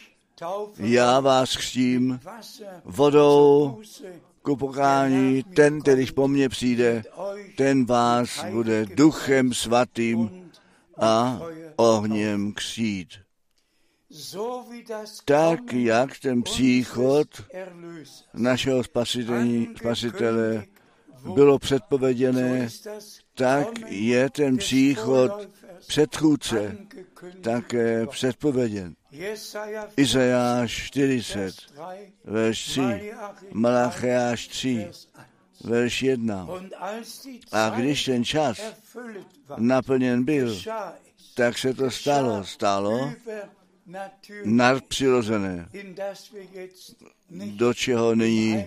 [0.77, 2.19] já vás křtím
[2.85, 3.79] vodou
[4.41, 7.03] ku pokání, ten, kterýž po mně přijde,
[7.57, 10.49] ten vás bude duchem svatým
[10.99, 11.41] a
[11.75, 13.09] ohněm křít.
[15.25, 17.27] Tak, jak ten příchod
[18.33, 20.63] našeho spasitení, spasitele
[21.33, 22.69] bylo předpověděné,
[23.35, 25.49] tak je ten příchod
[25.87, 26.77] předchůdce
[27.41, 28.95] také předpověděn.
[29.97, 33.11] Izajáš 40, Vers 3, verš 3, Malachi
[33.53, 35.63] Malachiáš 3, Vers 1.
[35.63, 36.45] verš 1.
[36.45, 38.61] Und als die A když ten čas
[39.57, 40.59] naplněn byl,
[41.35, 43.13] tak se to stalo, stalo
[44.45, 45.69] nadpřirozené,
[47.29, 48.65] do čeho nyní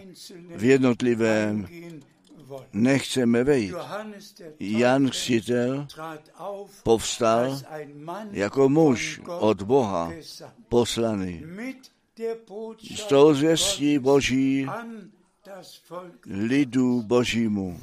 [0.56, 1.66] v jednotlivém
[2.72, 3.74] nechceme vejít.
[4.60, 5.86] Jan Křtitel
[6.82, 7.60] povstal
[8.30, 10.12] jako muž od Boha
[10.68, 11.42] poslaný.
[12.94, 14.66] S tou zvěstí Boží
[16.26, 17.80] lidu Božímu.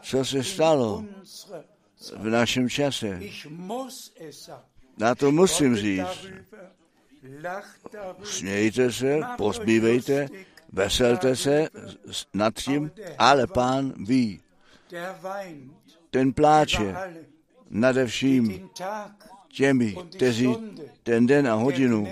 [0.00, 1.04] Co se stalo
[2.16, 3.20] v našem čase?
[4.98, 6.26] Na to musím říct.
[8.22, 10.28] Smějte se, posmívejte,
[10.72, 11.68] veselte se
[12.34, 14.40] nad tím, ale pán ví.
[16.10, 16.96] Ten pláče
[17.70, 18.68] nade vším
[19.48, 20.56] těmi, kteří
[21.02, 22.08] ten den a hodinu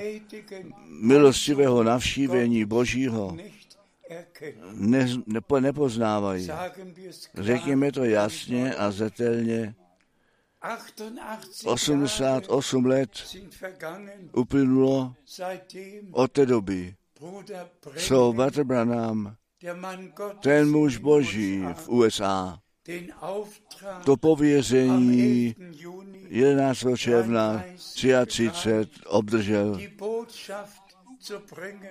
[0.87, 3.37] milostivého navštívení Božího
[4.73, 6.49] ne, nepo, nepoznávají.
[7.35, 9.75] Řekněme to jasně a zetelně.
[10.61, 13.37] 88 88 Jahre let
[14.33, 15.15] uplynulo
[16.13, 16.95] od té doby,
[17.97, 19.37] co Bratr Branham,
[20.41, 22.59] ten muž Boží v USA,
[24.05, 25.81] to pověření 11.
[25.81, 26.87] Juni 11.
[26.97, 27.65] června
[28.27, 29.81] 33 obdržel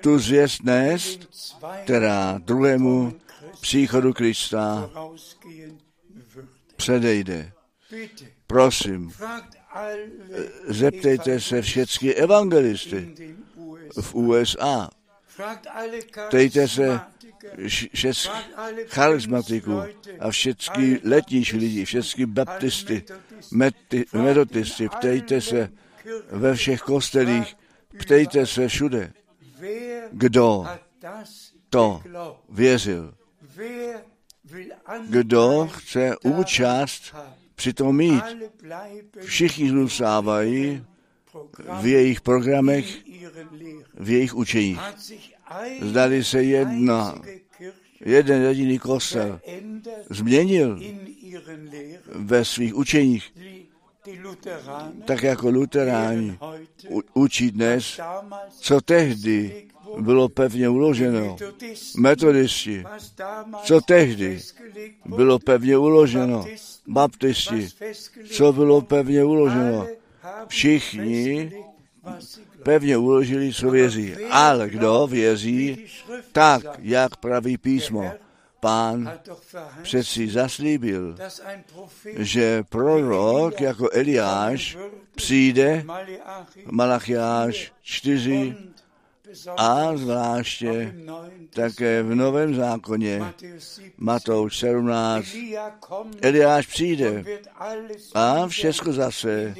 [0.01, 1.19] tu zvěst nést,
[1.83, 3.13] která druhému
[3.61, 4.89] příchodu Krista
[6.75, 7.51] předejde.
[8.49, 9.11] Prosím,
[10.67, 13.15] zeptejte se všechny evangelisty
[14.01, 14.89] v USA,
[16.27, 16.99] ptejte se
[17.93, 18.17] všech
[18.87, 19.81] charismatiků
[20.19, 23.03] a všechny letnější lidi, všechny baptisty,
[23.51, 25.69] meti, metodisty, ptejte se
[26.31, 27.57] ve všech kostelích,
[27.99, 29.13] ptejte se všude,
[30.11, 30.65] kdo
[31.69, 32.03] to
[32.49, 33.13] věřil,
[35.09, 37.15] kdo chce účast?
[37.59, 38.23] Přitom mít.
[39.19, 40.83] Všichni zůstávají
[41.81, 42.85] v jejich programech,
[43.99, 44.79] v jejich učeních.
[45.81, 47.21] Zdali se jedna,
[48.05, 49.39] jeden jediný kostel
[50.09, 50.79] změnil
[52.15, 53.33] ve svých učeních,
[55.05, 56.39] tak jako luteráni
[57.13, 57.99] učí dnes,
[58.59, 59.67] co tehdy
[59.99, 61.37] bylo pevně uloženo.
[61.97, 62.83] Metodisti,
[63.63, 64.39] co tehdy
[65.05, 66.45] bylo pevně uloženo.
[66.89, 67.69] Baptisti,
[68.31, 69.87] co bylo pevně uloženo.
[70.47, 71.51] Všichni.
[72.63, 74.15] Pevně uložili, co věří.
[74.31, 75.85] Ale kdo věří,
[76.31, 78.11] tak, jak praví písmo.
[78.59, 79.19] Pán
[79.81, 81.15] přeci zaslíbil,
[82.17, 84.77] že prorok jako Eliáš
[85.15, 86.21] přijde, Malachi
[86.71, 88.78] Malachiáš 4, und
[89.57, 90.95] a zvláště
[91.49, 93.33] také v Novém zákoně
[93.97, 95.27] Matouš 17
[96.21, 97.23] Eliáš přijde
[98.13, 99.55] a všechno zase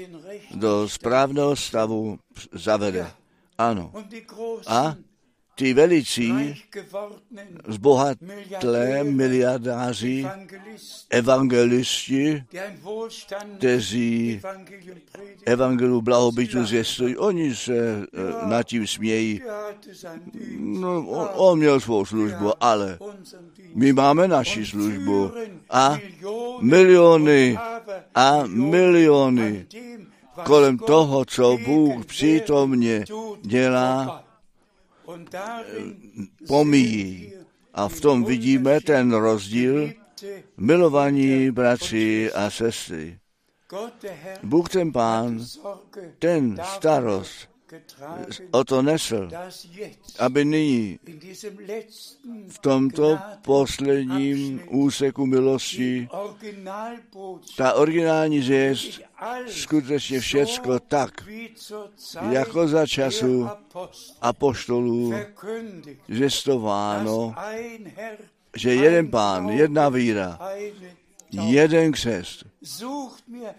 [0.56, 2.20] do správného stavu
[2.52, 3.08] zavede.
[3.58, 3.92] Ano.
[4.68, 4.96] A
[5.60, 6.56] ty velicí,
[7.68, 10.28] zbohatlé miliardáři,
[11.10, 12.44] evangelisti,
[13.58, 14.42] kteří
[15.46, 19.42] evangelu blahobytu zvěstují, oni se eh, nad tím smějí.
[20.60, 23.00] No, on, on měl svou službu, ale
[23.76, 25.32] my máme naši službu
[25.70, 25.98] a
[26.62, 27.58] miliony
[28.16, 29.66] a miliony
[30.44, 33.06] kolem toho, co Bůh přítomně
[33.42, 34.29] dělá,
[36.48, 37.34] pomíjí.
[37.74, 39.94] A v tom vidíme ten rozdíl
[40.58, 43.20] milovaní bratři a sestry.
[44.44, 45.46] Bůh ten pán,
[46.20, 47.50] ten starost
[48.52, 49.30] o to nesl,
[50.20, 51.00] aby nyní
[52.48, 56.10] v tomto posledním úseku milosti
[57.58, 59.02] ta originální zvěst
[59.48, 61.12] skutečně všecko tak,
[62.30, 63.50] jako za času
[64.22, 65.14] apoštolů
[66.10, 67.36] zvěstováno,
[68.56, 70.40] že jeden pán, jedna víra,
[71.32, 72.46] jeden křest.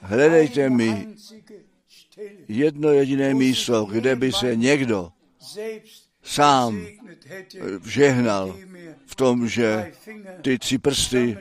[0.01, 1.09] Hledejte mi
[2.49, 5.13] jedno jediné místo, kde by se někdo
[6.23, 6.87] sám
[7.85, 8.57] žehnal
[9.07, 9.93] v tom, že
[10.43, 11.39] ty tři prsty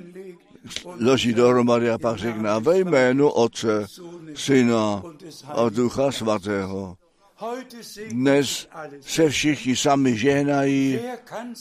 [1.00, 3.88] loží dohromady a pak řekne ve jménu Otce,
[4.36, 5.04] Syna
[5.48, 6.98] a Ducha Svatého.
[8.10, 8.68] Dnes
[9.02, 11.00] se všichni sami žehnají,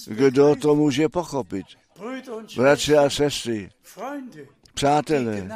[0.07, 1.67] kdo to může pochopit.
[2.57, 3.71] Bratři a sestry,
[4.75, 5.49] přátelé,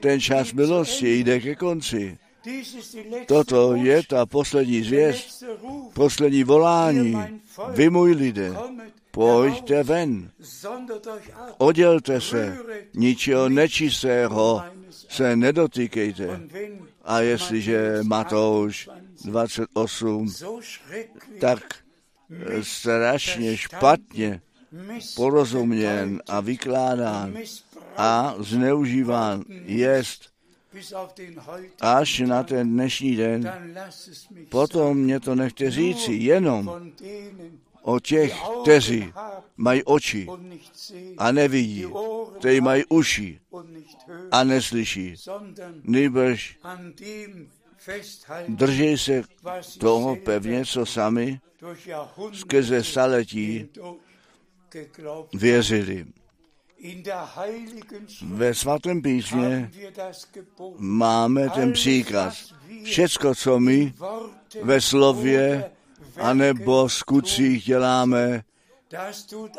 [0.00, 2.18] ten čas milosti jde ke konci.
[3.26, 5.44] Toto je ta poslední zvěst,
[5.94, 7.16] poslední volání.
[7.70, 8.52] Vy, můj lidé,
[9.10, 10.30] pojďte ven,
[11.58, 12.58] oddělte se,
[12.94, 14.62] ničeho nečistého
[15.08, 16.40] se nedotýkejte.
[17.04, 18.88] A jestliže Matouš
[19.24, 20.34] 28
[21.40, 21.62] tak
[22.62, 24.40] strašně špatně
[25.16, 27.34] porozuměn a vykládán
[27.96, 30.28] a zneužíván jest
[31.80, 33.52] až na ten dnešní den,
[34.48, 36.90] potom mě to nechte říci jenom
[37.82, 39.12] o těch, kteří
[39.56, 40.26] mají oči
[41.18, 41.86] a nevidí,
[42.38, 43.40] kteří mají uši
[44.30, 45.14] a neslyší.
[45.84, 46.58] Nýbrž
[48.48, 49.22] drží se
[49.78, 51.40] toho pevně, co sami
[52.32, 53.68] skrze staletí
[55.34, 56.06] věřili.
[58.22, 59.70] Ve svatém písmě
[60.78, 62.54] máme ten příkaz.
[62.84, 63.94] Všecko, co my
[64.62, 65.70] ve slově
[66.18, 68.42] anebo skutcích děláme,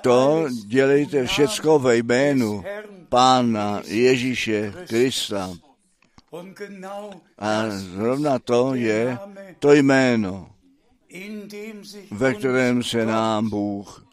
[0.02, 2.64] to dělejte všecko ve jménu
[3.10, 5.50] Pána Ježíše Krista.
[7.38, 9.18] A zrovna to je
[9.60, 10.50] to jméno,
[12.12, 14.06] ve kterém se nám Bůh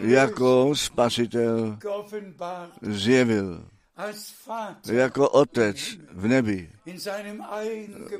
[0.00, 1.78] jako spasitel
[2.82, 3.64] zjevil,
[4.92, 5.76] jako otec
[6.12, 6.70] v nebi,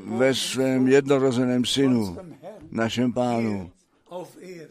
[0.05, 2.16] ve svém jednorozeném synu,
[2.70, 3.70] našem pánu,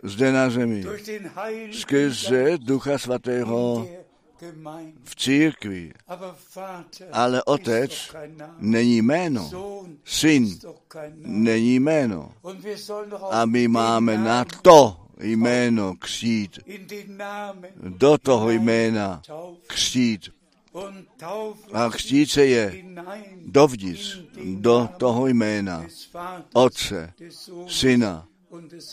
[0.03, 0.85] zde na zemi,
[1.71, 3.87] skrze Ducha Svatého
[5.03, 5.93] v církvi.
[7.11, 8.15] Ale otec
[8.59, 9.49] není jméno,
[10.05, 10.59] syn
[11.15, 12.31] není jméno.
[13.31, 16.59] A my máme na to jméno křít,
[17.77, 19.21] do toho jména
[19.67, 20.36] křít.
[21.73, 21.89] A
[22.25, 22.83] se je
[23.45, 25.85] dovnitř do toho jména
[26.53, 27.13] Otce,
[27.67, 28.27] Syna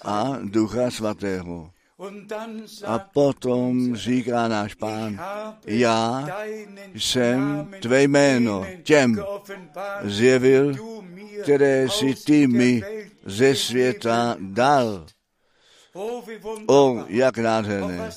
[0.04, 1.70] a Ducha Svatého.
[2.86, 5.20] A potom říká náš pán,
[5.66, 6.28] já
[6.94, 9.24] jsem tvé jméno těm
[10.02, 10.74] zjevil,
[11.42, 12.82] které si ty mi
[13.24, 15.06] ze světa dal.
[16.66, 18.10] O, jak nádherné.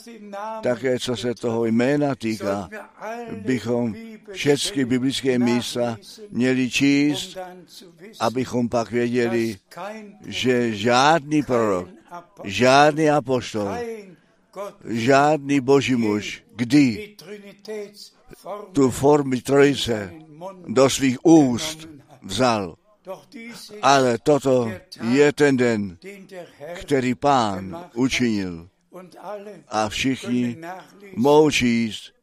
[0.63, 2.69] Také co se toho jména týká,
[3.31, 3.95] bychom
[4.31, 5.97] všechny biblické místa
[6.29, 7.37] měli číst,
[8.19, 9.57] abychom pak věděli,
[10.25, 11.89] že žádný prorok,
[12.43, 13.69] žádný apoštol,
[14.85, 17.15] žádný boží muž, kdy
[18.71, 20.13] tu formy trojice
[20.67, 21.89] do svých úst
[22.21, 22.75] vzal.
[23.81, 25.97] Ale toto je ten den,
[26.73, 28.69] který pán učinil.
[29.67, 30.57] A všichni
[31.15, 32.13] mohou číst,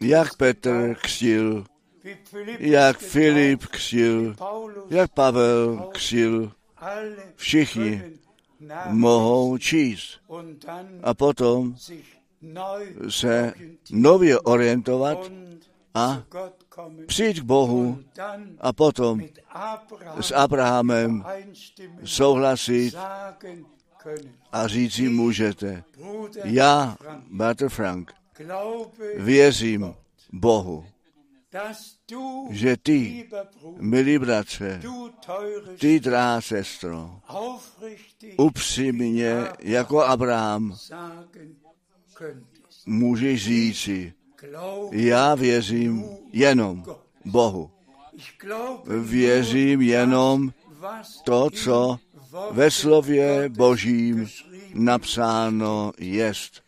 [0.00, 1.64] jak Petr křtil,
[2.58, 4.36] jak Filip křtil,
[4.90, 5.90] jak Pavel
[6.76, 8.02] alle Všichni
[8.86, 10.20] mohou číst.
[11.02, 11.76] a potom
[13.08, 13.54] se
[13.90, 15.32] nově orientovat
[15.94, 16.22] a
[17.06, 17.98] přijít k Bohu
[18.58, 19.20] a potom
[20.20, 21.24] s Abrahamem
[22.04, 22.94] souhlasit
[24.52, 25.84] a říci můžete,
[26.44, 26.96] já,
[27.30, 28.14] Bratr Frank,
[29.16, 29.94] věřím
[30.32, 30.84] Bohu,
[32.50, 33.28] že ty,
[33.78, 34.80] milí bratře,
[35.78, 37.20] ty, drahá sestro,
[38.36, 40.76] upřímně jako Abraham
[42.86, 44.17] můžeš Glaube,
[44.92, 46.84] já věřím jenom
[47.24, 47.70] Bohu.
[49.02, 50.52] Věřím jenom
[51.24, 51.98] to, co
[52.50, 54.26] ve slově Božím
[54.74, 56.62] napsáno jest,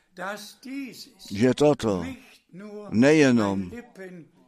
[1.30, 2.06] že toto
[2.90, 3.70] nejenom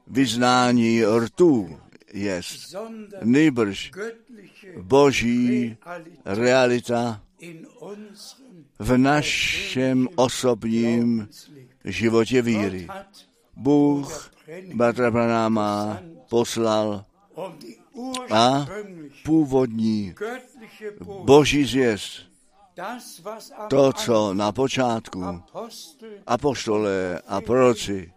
[0.07, 1.79] vyznání rtů
[2.13, 2.77] jest,
[3.93, 5.77] göttliche boží
[6.25, 7.21] realita
[8.79, 11.29] v našem osobním.
[11.85, 12.89] Životě víry.
[13.57, 14.31] Bůh
[14.75, 17.05] Bratra Branáma poslal
[18.31, 18.67] a
[19.25, 20.15] původní
[21.01, 22.33] boží zvěst,
[23.71, 25.43] to, co na počátku
[26.27, 28.13] apoštole a proroci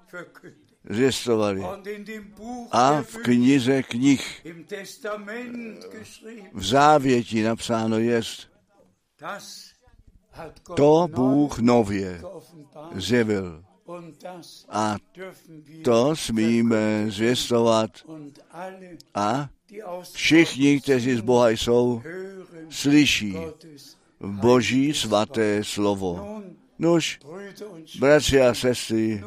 [0.89, 1.63] zvěstovali
[2.72, 4.47] a v knize knih
[6.53, 8.47] v závěti napsáno jest,
[10.76, 12.22] to Bůh nově
[12.96, 13.64] zjevil.
[14.70, 14.96] A
[15.84, 17.92] to smíme zvěstovat
[19.16, 19.50] a
[20.14, 22.02] všichni, kteří z Boha jsou,
[22.70, 23.38] slyší.
[24.20, 26.42] Boží svaté slovo.
[26.80, 27.20] Nož,
[28.00, 29.24] bratři a sestry,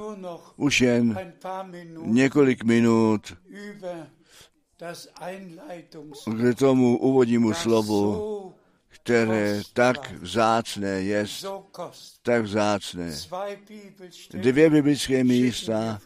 [0.56, 1.32] už jen
[1.96, 3.36] několik minut
[6.36, 8.54] k tomu úvodnímu slovu,
[9.02, 11.26] které tak vzácné je,
[12.22, 13.16] tak vzácné.
[14.30, 16.00] Dvě biblické místa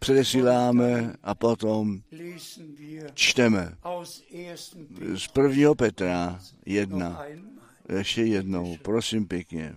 [0.00, 2.00] předesíláme a potom
[3.14, 4.54] čteme aus 1.
[4.88, 5.74] Petrus z 1.
[5.74, 7.22] Petra noch 1.
[7.24, 7.46] einmal.
[7.88, 9.76] Ještě jednou, prosím pěkně.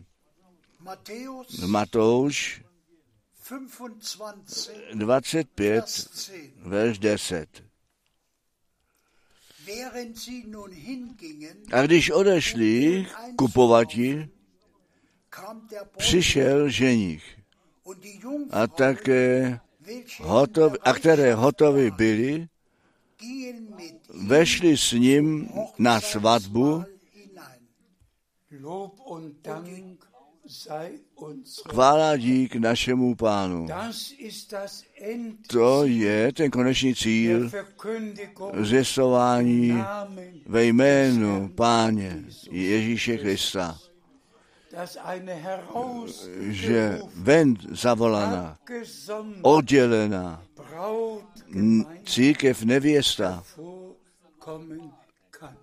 [1.66, 2.62] Matouš
[4.94, 6.60] 25, 25, Vers 10.
[6.64, 7.69] verš 10.
[11.72, 13.06] A když odešli
[13.36, 14.30] kupovati,
[15.98, 17.40] přišel ženich.
[18.52, 21.36] a také welche hotov, a které
[21.90, 22.00] mit
[23.22, 23.70] ihm
[24.28, 26.84] vešli s ním na svatbu
[31.70, 33.68] Chvála dík našemu pánu.
[35.48, 37.52] To je ten konečný cíl
[38.62, 43.80] zvěstování Namen, ve jménu Páně Ježíše Krista,
[46.40, 48.58] že ven zavolaná,
[49.42, 50.44] oddělená
[52.06, 53.44] církev nevěsta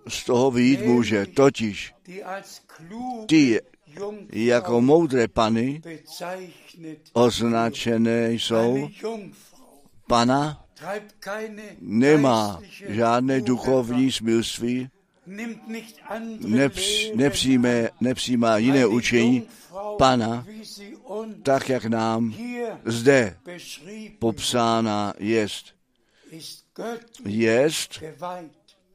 [0.07, 1.93] z toho vyjít může, totiž
[3.27, 3.59] ty
[4.31, 5.81] jako moudré pany
[7.13, 8.89] označené jsou,
[10.07, 10.65] pana
[11.79, 14.89] nemá žádné duchovní smilství,
[16.39, 19.43] nepř, nepřijme, nepřijímá jiné učení
[19.97, 20.45] pana,
[21.43, 22.33] tak jak nám
[22.85, 23.37] zde
[24.19, 25.65] popsána jest.
[27.25, 28.03] Jest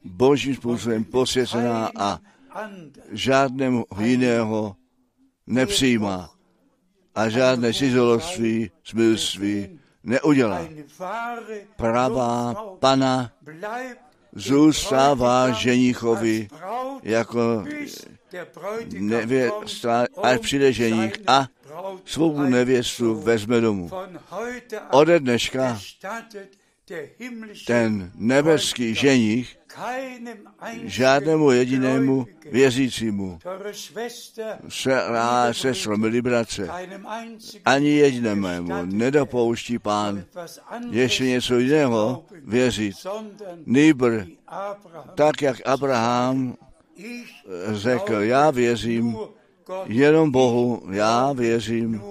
[0.03, 2.19] božím způsobem posvěcená a
[3.11, 4.75] žádného jiného
[5.47, 6.29] nepřijímá
[7.15, 10.67] a žádné cizoloství, smilství neudělá.
[11.75, 13.31] Pravá pana
[14.35, 16.47] zůstává ženichovi
[17.03, 17.63] jako
[18.53, 21.47] Bräutigam nevěsta, až přijde ženich a
[22.05, 23.89] svou nevěstu vezme domů.
[24.91, 25.79] Ode dneška
[27.67, 29.57] ten nebeský ženich
[30.83, 35.01] žádnému jedinému věřícímu, teure Schwester, se,
[35.51, 36.69] sestro, milí bratře,
[37.65, 40.25] ani jedinému nedopouští pán
[40.89, 42.95] ještě něco jiného věřit.
[43.65, 44.25] Nýbr,
[45.15, 46.55] tak jak Abraham
[47.71, 49.17] řekl, já věřím
[49.85, 52.01] jenom Bohu, já věřím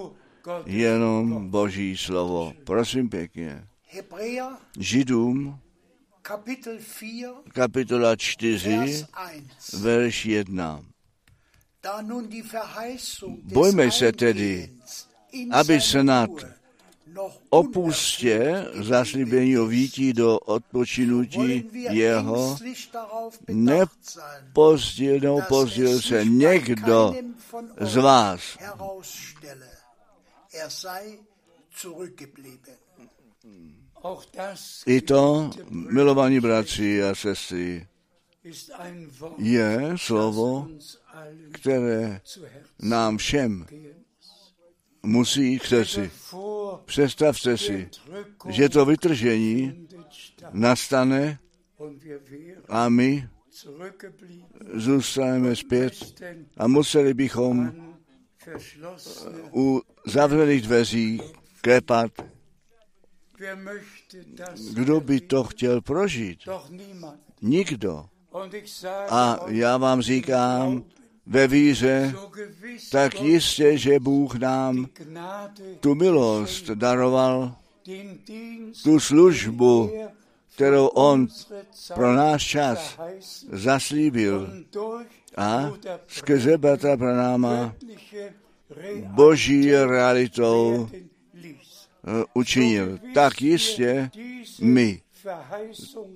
[0.65, 2.53] jenom Boží slovo.
[2.63, 3.67] Prosím pěkně.
[4.79, 5.59] Židům,
[6.21, 9.79] Kapitel 4, kapitola 4, Vers 1.
[9.79, 10.83] verš 1.
[11.83, 14.69] Da nun die Verheißung des Bojme se tedy,
[15.51, 16.29] aby snad
[17.49, 22.57] opustě zaslíbení o vítí do odpočinutí jeho,
[23.47, 27.15] nepozdil nebo dass pozdil es se někdo
[27.81, 28.41] z vás.
[28.59, 29.69] herausstelle,
[34.85, 37.87] I to, milovaní bratři a sestry,
[39.37, 40.67] je slovo,
[41.51, 42.21] které
[42.79, 43.65] nám všem
[45.03, 45.63] musí k
[46.85, 47.89] Představte si,
[48.49, 49.87] že to vytržení
[50.51, 51.39] nastane
[52.69, 53.29] a my
[54.73, 56.23] zůstaneme zpět
[56.57, 57.73] a museli bychom
[58.45, 59.37] verschlossene.
[59.53, 61.21] u zavřených dveří
[61.61, 62.32] klepat.
[64.73, 66.39] Kdo by to chtěl prožít?
[67.41, 68.05] Nikdo.
[69.09, 70.83] A já vám říkám
[71.25, 72.15] ve víře,
[72.91, 74.87] tak jistě, že Bůh nám
[75.79, 77.55] tu milost daroval,
[78.83, 80.09] tu službu, er
[80.55, 81.27] kterou On
[81.93, 82.99] pro náš čas
[83.51, 84.53] zaslíbil
[85.37, 85.71] a
[86.07, 87.75] skrze Bratra Pranáma
[89.05, 90.89] boží realitou
[92.33, 92.99] učinil.
[93.13, 94.09] Tak jistě
[94.61, 95.01] my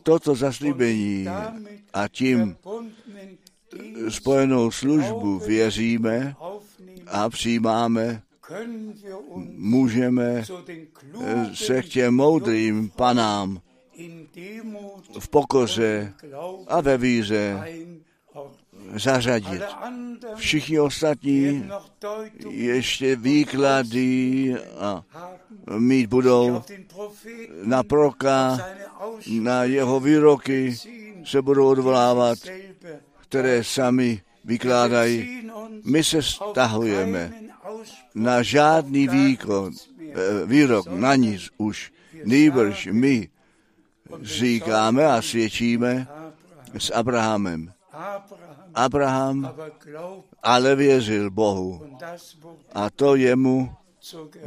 [0.03, 1.27] toto zaslíbení
[1.93, 2.55] a tím
[4.09, 6.35] spojenou službu věříme
[7.07, 8.21] a přijímáme,
[9.55, 10.43] můžeme
[11.23, 13.61] eh, se k těm moudrým panám
[15.19, 16.13] v pokoře
[16.67, 17.63] a ve víře.
[18.95, 19.61] Zařadit.
[20.35, 21.69] Všichni ostatní
[22.49, 25.03] ještě výklady a
[25.77, 26.63] mít budou
[27.63, 28.57] na Aussprüche
[29.39, 30.75] na jeho výroky
[31.25, 32.39] se budou odvolávat,
[33.21, 35.49] které sami vykládají.
[35.85, 37.33] My se stahujeme
[38.15, 41.91] na žádný výkon, eh, výrok, na nic už.
[42.23, 43.29] Nýbrž my
[44.21, 46.07] říkáme a svědčíme
[46.77, 47.71] s Abrahamem.
[48.77, 49.53] Abraham,
[50.43, 51.81] ale věřil Bohu
[52.73, 53.71] a to jemu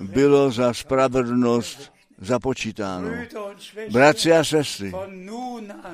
[0.01, 3.09] bylo za spravedlnost započítáno.
[3.93, 4.93] Bratři a sestry,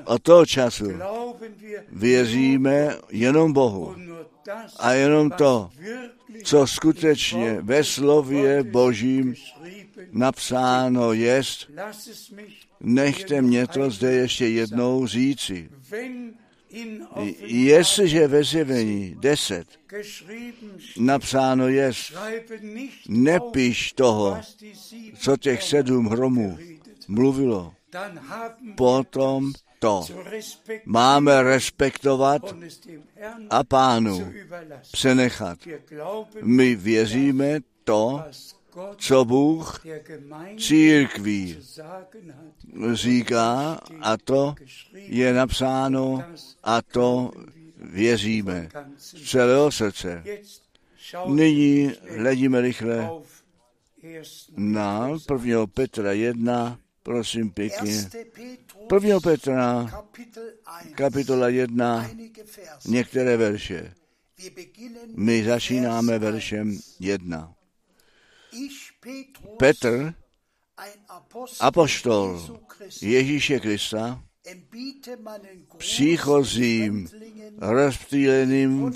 [0.04, 0.92] od toho času
[1.92, 3.94] věříme jenom Bohu
[4.78, 5.70] a jenom to,
[6.44, 9.34] co skutečně ve slově Božím
[10.12, 11.70] napsáno jest,
[12.80, 15.68] nechte mě to zde ještě jednou říci.
[17.46, 21.68] Jestliže ve zjevení 10 geschrieben steht, napsáno
[22.60, 24.40] nicht nepiš toho,
[25.18, 26.58] co těch sedm hromů
[27.08, 27.74] mluvilo,
[28.76, 30.04] potom to.
[30.84, 32.42] máme respektovat
[33.50, 34.32] a pánu
[34.92, 35.58] přenechat.
[36.42, 38.24] My věříme to,
[38.96, 39.80] co Bůh
[40.58, 41.58] církví
[42.92, 44.54] říká a to
[44.94, 46.24] je napsáno
[46.64, 47.30] a to
[47.76, 50.24] věříme z celého srdce.
[51.26, 53.42] Nyní hledíme rychle auf
[54.02, 54.24] 1.
[54.56, 55.08] na
[55.44, 55.66] 1.
[55.66, 57.92] Petra 1, prosím pěkně.
[57.92, 58.10] 1.
[58.88, 59.20] Petrus, 1.
[59.20, 60.44] Petra, Kapitel
[60.84, 62.90] 1, kapitola 1, einige Verse.
[62.90, 63.94] některé verše.
[65.16, 67.55] My začínáme veršem 1.
[68.56, 68.64] 1.
[68.64, 70.14] Ich, Petrus, Petr,
[71.60, 72.58] apoštol
[73.02, 74.22] Ježíše Krista,
[75.76, 77.08] příchozím,
[77.58, 78.92] rozptýleným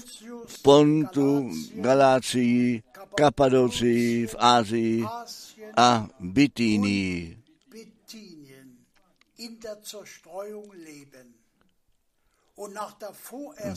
[0.46, 2.82] v Pontu, Galácii,
[3.14, 5.04] Kapadocii, v Ázii
[5.76, 7.38] a Bitínii.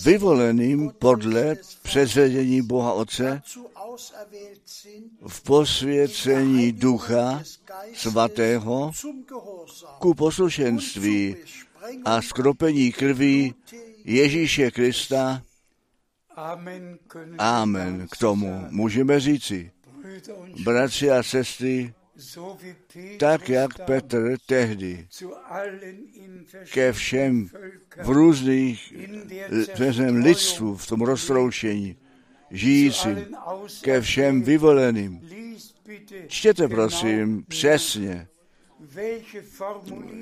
[0.03, 3.41] Vyvoleným podle přesvědčení Boha Otce
[5.27, 7.43] v posvěcení Ducha
[7.93, 8.91] Svatého
[9.99, 11.35] ku poslušenství
[12.05, 13.55] a skropení krví
[14.05, 15.41] Ježíše Krista.
[17.37, 18.07] Amen.
[18.11, 19.71] K tomu můžeme říci,
[20.63, 21.93] bratři a sestry,
[23.19, 25.07] tak jak Petr tehdy
[26.71, 27.49] ke všem
[28.03, 28.93] v různých
[29.25, 31.95] der vezem lidstvu, v tom roztroušení,
[32.51, 33.25] žijícím,
[33.81, 35.21] ke všem vyvoleným.
[36.27, 38.27] Čtěte prosím přesně,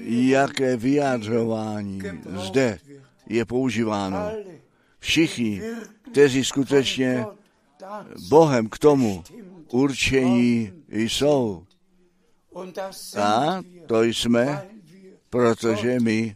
[0.05, 2.01] jaké vyjádřování
[2.35, 2.79] zde
[3.29, 4.31] je používáno.
[4.99, 5.61] Všichni,
[6.11, 7.25] kteří skutečně
[8.29, 9.23] Bohem k tomu
[9.71, 11.65] určení jsou.
[13.17, 14.69] A to jsme,
[15.29, 16.35] protože my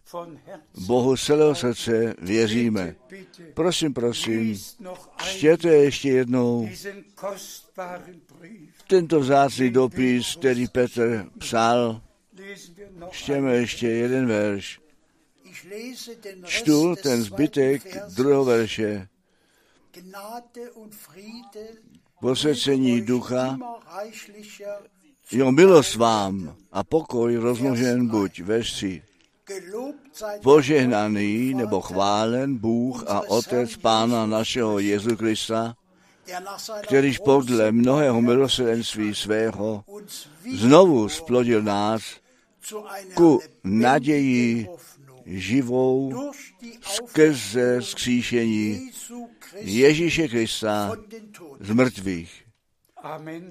[0.88, 2.96] Bohu celého srdce věříme.
[3.54, 4.60] Prosím, prosím,
[5.18, 6.70] čtěte ještě jednou
[8.88, 12.02] Tento vzácný dopis, který Petr psal,
[13.12, 14.80] čtěme ještě jeden verš.
[16.46, 19.08] Čtu ten zbytek druhého verše.
[22.20, 23.58] Posvěcení ducha,
[25.32, 28.40] jo milost vám a pokoj rozmnožen buď.
[28.40, 29.02] Verš 3.
[29.46, 35.76] gelobt sei Požehnaný nebo chválen Bůh a Otec Pána našeho Jezu Krista,
[36.82, 39.84] kterýž podle mnohého milosrdenství svého
[40.54, 42.04] znovu splodil nás
[43.14, 44.68] ku naději
[45.26, 46.32] živou
[46.82, 48.92] skrze skříšení
[49.56, 50.92] Ježíše Krista
[51.60, 52.44] z mrtvých.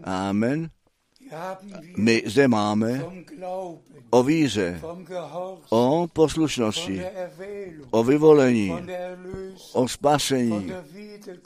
[0.04, 0.70] Amen.
[1.96, 3.04] My zde máme
[4.10, 4.80] o víře,
[5.68, 7.02] o poslušnosti,
[7.90, 8.72] o vyvolení,
[9.72, 10.72] o spasení,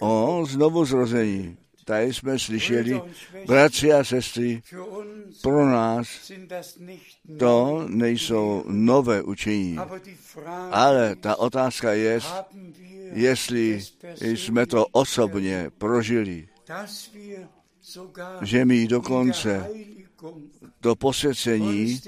[0.00, 1.56] o znovu zrození.
[1.84, 3.02] Tady jsme slyšeli,
[3.46, 4.62] bratři a sestry,
[5.42, 6.08] pro nás
[7.38, 9.78] to nejsou nové učení.
[10.70, 12.20] Ale ta otázka je,
[13.12, 13.84] jestli
[14.20, 16.48] jsme to osobně prožili,
[18.42, 19.70] že der dokonce
[20.80, 22.00] to posvěcení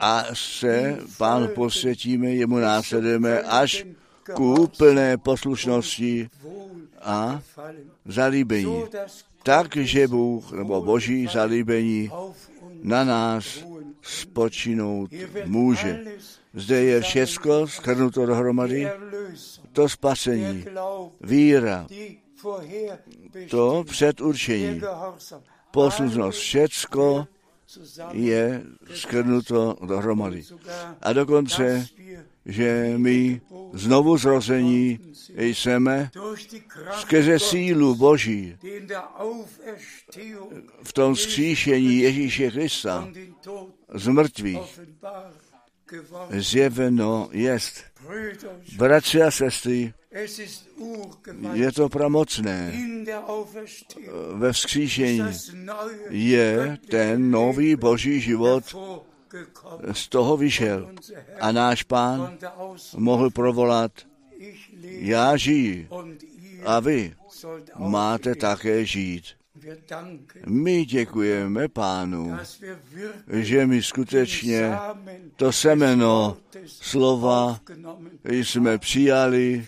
[0.00, 3.86] a se Pánu posvětíme, jemu následujeme až
[4.34, 6.28] ku plné poslušnosti
[7.02, 7.42] a
[8.04, 8.84] zalíbení.
[8.92, 12.10] dass Takže Bůh nebo Boží zalíbení
[12.82, 13.64] na nás
[14.02, 15.10] spočinout
[15.44, 16.04] může.
[16.54, 18.88] Zde je všecko schrnuto die dohromady,
[19.72, 20.64] to spasení,
[21.20, 21.86] víra,
[23.50, 24.80] to předurčení,
[25.70, 27.26] poslušnost, všecko
[28.12, 28.62] je
[28.94, 30.44] schrnuto dohromady.
[31.02, 31.86] A dokonce,
[32.46, 33.40] že my
[33.72, 34.98] znovu zrození
[35.36, 36.10] jsme
[36.92, 38.56] skrze sílu Boží.
[40.82, 43.08] V tom skříšení Ježíše Krista.
[43.94, 44.80] Z mrtvých.
[46.30, 47.91] zjeveno jest.
[48.76, 49.94] Bratři a sestry,
[51.52, 52.72] je to pramocné.
[54.34, 55.22] Ve vzkříšení
[56.08, 58.76] je ten nový boží život
[59.92, 60.90] z toho vyšel.
[61.40, 62.38] A náš pán
[62.96, 63.92] mohl provolat,
[64.82, 65.88] já žiji.
[66.64, 67.14] a vy
[67.76, 69.24] máte také žít.
[70.46, 72.36] My děkujeme pánu,
[73.32, 74.72] že my skutečně
[75.36, 76.36] to semeno
[76.66, 77.60] slova
[78.24, 79.64] jsme přijali.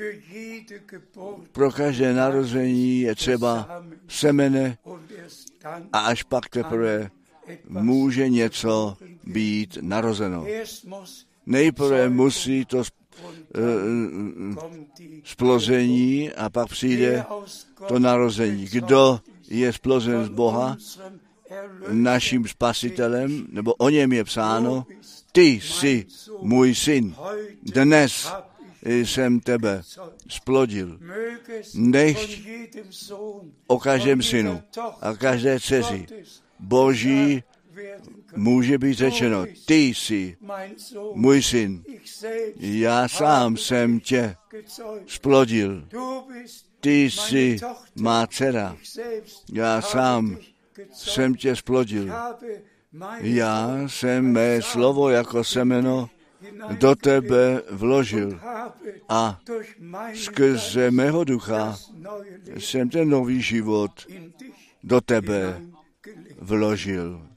[1.53, 4.78] Pro každé narození je třeba semene
[5.92, 7.11] a až pak teprve
[7.68, 10.47] může něco být narozeno.
[11.47, 13.61] Nejprve musí to eh,
[15.24, 17.24] splození a pak přijde
[17.88, 18.66] to narození.
[18.66, 20.76] Kdo je splozen z Boha,
[21.90, 24.86] naším spasitelem, nebo o něm je psáno,
[25.32, 26.07] ty jsi
[26.40, 27.14] můj syn,
[27.62, 28.32] dnes
[28.84, 29.82] jsem tebe
[30.28, 30.99] splodil.
[32.90, 34.62] Sohn O každém synu
[35.01, 36.07] a každé dceři
[36.61, 37.42] Boží
[38.36, 40.36] může být řečeno, ty jsi
[41.14, 41.84] můj syn,
[42.57, 44.36] já sám jsem tě
[45.07, 45.88] splodil,
[46.85, 47.57] ty jsi
[47.97, 48.76] má dcera,
[49.53, 50.39] já sám
[50.93, 52.12] jsem tě splodil.
[53.20, 56.11] Já jsem mé slovo jako semeno
[56.78, 58.41] do tebe vložil
[59.09, 59.41] a
[60.14, 61.78] skrze mého ducha
[62.59, 64.07] jsem ten nový život
[64.82, 65.62] do tebe
[66.39, 67.28] vložil.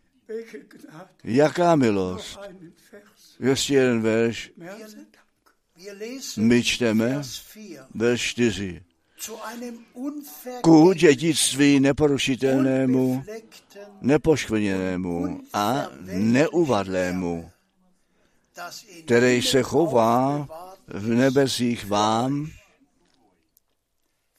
[1.23, 2.39] Jaká milost.
[3.39, 4.51] Ještě jeden verš.
[6.37, 7.77] My čteme Vers 4.
[7.95, 8.86] verš 4.
[10.61, 13.23] Ku dědictví neporušitelnému,
[14.01, 17.51] nepoškvrněnému a neuvadlému,
[19.05, 20.47] který se chová
[20.87, 22.47] v nebesích vám,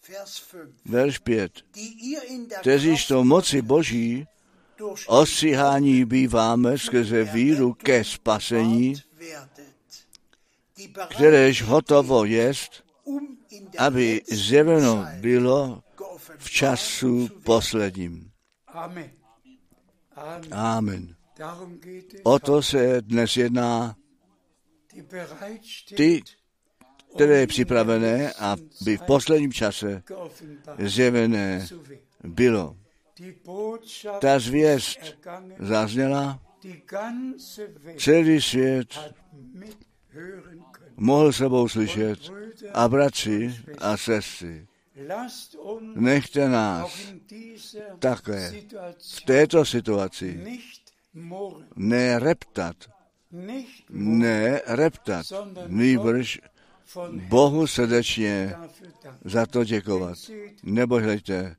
[0.09, 0.69] Vers 5.
[0.85, 1.53] verš 5.
[1.75, 4.27] Die ihr in der Kteříž to moci Boží
[5.07, 8.95] ostříhání býváme skrze víru ke spasení,
[11.09, 13.38] kteréž hotovo jest, um
[13.79, 15.83] aby zjeveno bylo
[16.39, 18.31] v času posledním.
[20.51, 21.15] Amen.
[22.23, 23.97] O to se dnes jedná,
[25.97, 26.23] ty,
[27.15, 30.03] které je připravené, aby v posledním čase
[30.79, 31.67] zjevené
[32.25, 32.77] bylo.
[34.21, 34.99] Ta zvěst
[35.59, 36.41] zazněla,
[37.99, 38.89] celý svět.
[40.99, 42.19] Mohl sebou slyšet
[42.75, 44.67] a bratři a sestry,
[45.95, 47.15] Nechte nás
[47.99, 48.53] také
[48.99, 52.77] v této situaci nicht murren, ne reptat,
[53.31, 55.27] nicht murren, ne reptat,
[55.67, 56.41] nýbrž
[57.29, 58.55] Bohu srdečně
[59.25, 60.19] za to děkovat.
[60.63, 61.57] Nebo hleďte,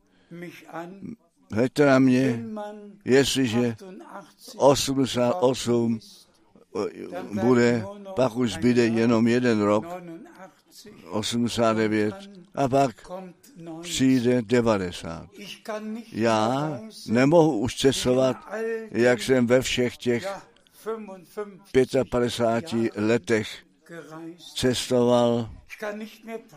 [1.51, 2.43] hleďte na mě,
[3.05, 3.75] jestliže
[4.55, 6.18] 88 88 eh,
[7.41, 9.85] bude, pak už zbyde jenom jeden rok,
[11.09, 12.15] 89 89,
[12.55, 13.81] a pak kommt 90.
[13.81, 15.29] přijde 90.
[15.33, 18.37] Ich kann nicht Já nemohu už cestovat,
[18.91, 20.41] jak jsem ve všech těch ja,
[21.71, 23.49] 55 55 letech
[24.55, 25.49] cestoval.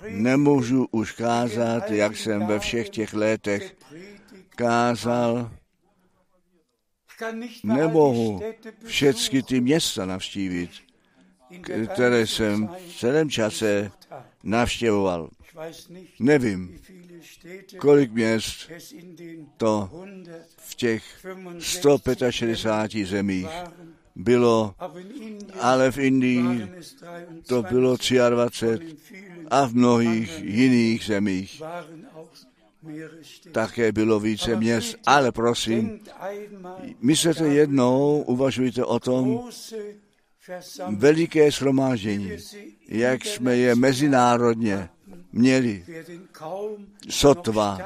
[0.09, 3.77] Nemůžu už kázat, jak jsem ve všech těch letech
[4.49, 5.51] kázal.
[7.65, 8.41] Nemohu
[8.87, 10.71] všechny ty města navštívit,
[11.95, 13.91] které jsem v celém čase
[14.43, 15.31] navštěvoval.
[16.19, 16.81] Nevím,
[17.79, 18.71] kolik měst
[19.57, 21.27] to 165 v těch
[21.59, 23.49] 165 zemích
[24.17, 24.75] bylo,
[25.61, 27.97] ale v Indii waren es 23 to bylo
[28.31, 31.63] 23 und in vielen a v mnohých jiných zemích
[33.53, 34.97] také bylo více měst.
[35.07, 36.01] Ale prosím,
[37.01, 39.51] myslete jednou, uvažujte o tom,
[40.97, 42.31] veliké shromáždění,
[42.89, 44.89] jak jsme je mezinárodně
[45.33, 45.85] měli,
[47.09, 47.79] sotva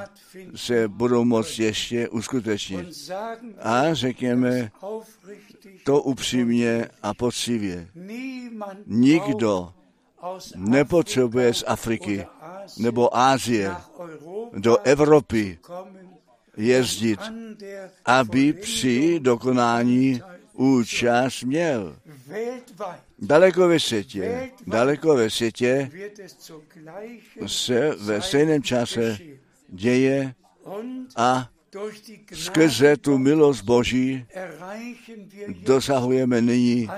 [0.55, 2.89] se budou moct ještě uskutečnit.
[3.59, 4.71] A řekněme
[5.85, 7.89] to upřímně a poctivě.
[8.87, 9.73] Nikdo
[10.57, 12.27] nepotřebuje z Afriky
[12.79, 13.75] nebo Ázie
[14.53, 15.59] do Evropy
[16.57, 17.21] jezdit,
[18.05, 20.23] aby při dokonání
[20.53, 21.97] účast měl.
[23.19, 25.91] Daleko ve světě, daleko ve světě
[27.47, 29.19] se ve stejném čase
[29.69, 30.35] děje
[31.17, 31.49] a
[32.33, 34.27] skrze tu milost Boží
[35.49, 36.89] dosahujeme nyní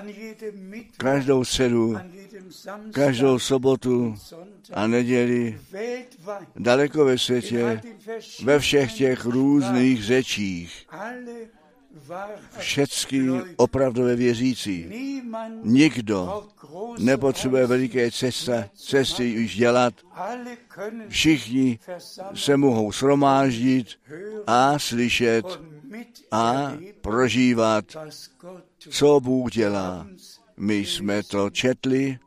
[0.96, 2.17] každou Samstag,
[2.92, 4.14] každou sobotu
[4.74, 5.60] a neděli
[6.56, 7.80] daleko ve světě,
[8.42, 10.86] ve všech těch různých řečích.
[12.58, 14.86] Všecky opravdové věřící.
[15.62, 16.46] Nikdo
[16.98, 19.94] nepotřebuje veliké cesta, cesty už dělat.
[21.08, 21.78] Všichni
[22.34, 25.60] se mohou shromáždit hören a slyšet
[26.30, 27.84] a prožívat,
[28.90, 30.06] co Bůh dělá.
[30.56, 32.18] My jsme to četli,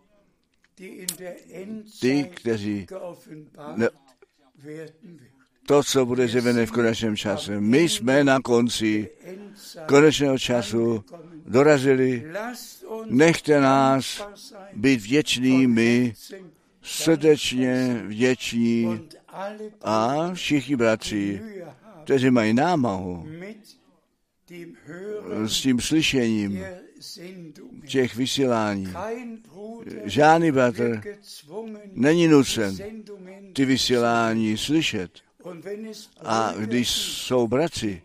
[2.01, 2.87] ty, kteří
[3.75, 3.89] ne-
[5.65, 7.61] to, co bude zjevené v konečném čase.
[7.61, 9.09] My jsme na konci
[9.87, 11.03] konečného času
[11.45, 12.25] dorazili.
[13.05, 14.27] Nechte nás
[14.73, 16.13] být vděčnými,
[16.81, 19.01] srdečně vděční
[19.81, 21.41] a všichni bratři,
[22.03, 23.27] kteří mají námahu
[25.45, 26.65] s tím slyšením.
[27.87, 28.93] Těch vysílání.
[30.03, 31.01] Žádný bratr
[31.93, 32.77] není nucen
[33.53, 35.11] ty vysílání slyšet.
[36.25, 38.01] A když jsou bratři,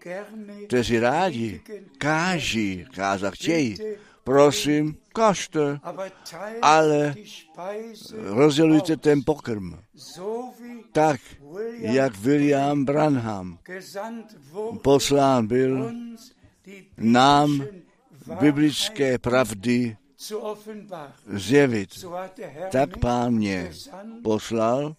[0.66, 1.61] kteří rádi
[1.99, 3.76] káží, kázat chtějí,
[4.24, 5.80] prosím, kažte,
[6.62, 7.14] ale
[8.12, 9.74] rozdělujte ten pokrm.
[10.92, 11.20] Tak,
[11.76, 13.59] jak William Branham
[14.82, 15.92] poslán byl
[16.97, 17.66] nám
[18.41, 19.96] biblické pravdy
[21.26, 22.05] zjevit.
[22.71, 23.72] Tak pán mě
[24.22, 24.96] poslal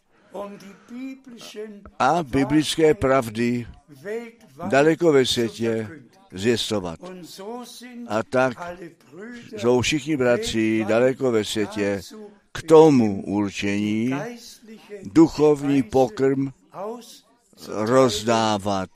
[2.00, 3.68] a biblické pravdy
[4.70, 5.90] daleko ve světě
[6.32, 7.00] zjistovat.
[8.08, 8.58] A tak
[9.58, 12.02] jsou všichni bratři daleko ve světě
[12.52, 14.14] k tomu určení
[15.04, 16.50] duchovní pokrm
[17.68, 18.90] rozdávat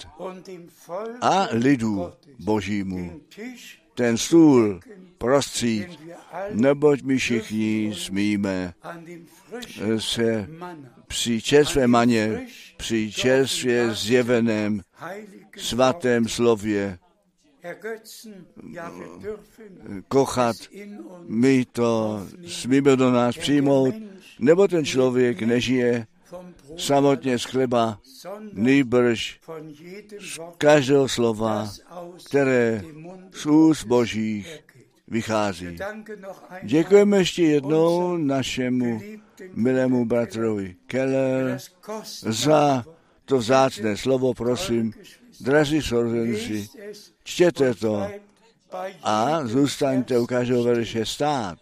[1.22, 3.22] a lidu božímu
[4.02, 4.80] ten stůl
[5.18, 6.00] prostřít,
[6.52, 8.74] neboť my všichni smíme
[9.98, 10.50] se
[11.08, 12.48] při čerstvě maně,
[12.78, 14.82] při čerstvě zjeveném
[15.58, 16.98] svatém slově
[20.08, 20.56] kochat.
[21.28, 23.96] My to smíme do nás přijmout,
[24.40, 26.08] nebo ten člověk nežije
[26.78, 28.00] samotně z chleba,
[28.56, 29.18] jedem Wort,
[30.58, 31.70] každého slova,
[32.28, 32.84] které
[33.32, 34.60] z úst božích
[35.08, 35.78] vychází.
[36.64, 39.02] Děkujeme ještě jednou našemu
[39.54, 41.58] milému bratrovi Keller
[42.22, 42.86] za
[43.26, 44.94] to vzácné slovo, prosím.
[45.48, 48.08] Lest es čtěte to
[49.04, 51.58] a zůstaňte u každého verše stát.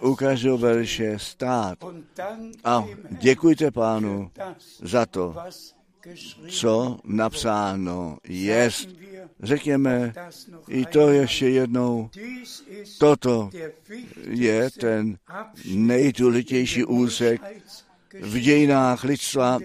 [0.00, 1.78] U každého verše stát.
[2.64, 4.30] A děkujte pánu
[4.82, 5.36] za to,
[6.48, 8.88] co napsáno jest.
[9.42, 10.12] Řekněme
[10.68, 12.10] i to ještě jednou.
[12.98, 13.50] Toto
[14.30, 15.18] je ten
[15.64, 17.42] nejdůležitější úsek
[18.20, 19.58] v dějinách lidstva,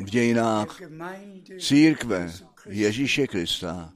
[0.00, 0.80] v dějinách
[1.58, 2.32] církve.
[2.66, 3.92] Ježíše Krista.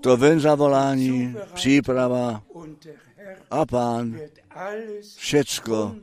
[0.00, 2.42] To ven zavolání, příprava
[3.50, 4.18] a pán
[5.16, 5.94] všecko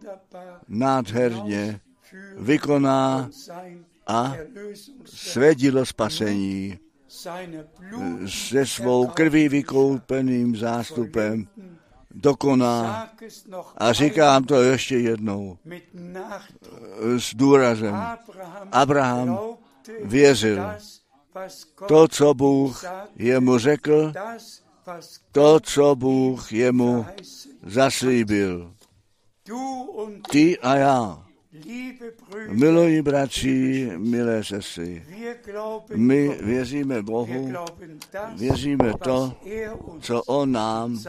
[0.67, 1.79] nádherně
[2.37, 3.29] vykoná
[4.07, 4.33] a
[5.05, 6.79] své dílo spasení
[8.27, 11.47] se svou krví vykoupeným zástupem
[12.11, 13.09] dokoná.
[13.77, 15.57] A říkám to ještě jednou
[17.17, 17.95] s důrazem.
[18.71, 19.39] Abraham,
[20.03, 20.63] věřil.
[21.87, 22.83] To, co Bůh
[23.15, 24.13] jemu řekl,
[25.31, 27.05] to, co Bůh jemu
[27.65, 28.73] zaslíbil.
[30.31, 31.25] Ty a já,
[32.47, 35.05] milí bratři, milé sestry,
[35.95, 37.53] my věříme Bohu,
[38.35, 39.33] věříme to,
[39.99, 40.99] co On nám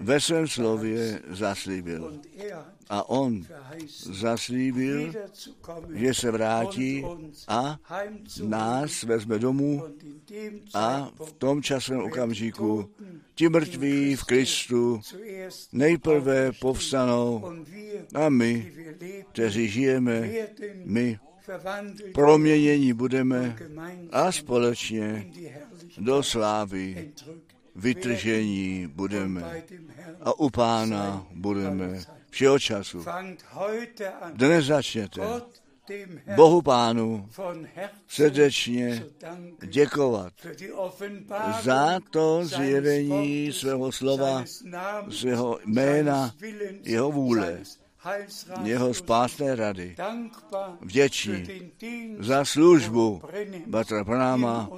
[0.00, 2.20] ve svém slově zaslíbil.
[2.92, 3.40] A On
[3.96, 5.12] zaslíbil,
[5.94, 7.04] že se vrátí
[7.48, 7.78] a
[8.44, 9.82] nás vezme domů
[10.74, 12.90] a v tom časovém okamžiku
[13.34, 15.00] ti mrtví v Kristu
[15.72, 17.52] nejprve povstanou
[18.14, 18.72] a my,
[19.32, 20.30] kteří žijeme,
[20.84, 21.18] my
[22.14, 23.56] proměnění budeme
[24.12, 25.32] a společně
[25.98, 27.12] do slávy
[27.76, 29.64] vytržení budeme
[30.20, 32.00] a u pána budeme
[32.32, 33.04] všeho času.
[34.32, 35.20] Dnes začněte
[36.36, 37.28] Bohu pánu
[38.08, 39.04] srdečně
[39.66, 40.32] děkovat
[41.62, 44.44] za to zjevení svého slova,
[45.10, 46.34] svého jména,
[46.82, 47.58] jeho vůle,
[48.62, 49.96] jeho spásné rady.
[50.80, 51.72] Vděční
[52.18, 53.22] za službu
[53.66, 54.68] Batra Zeit.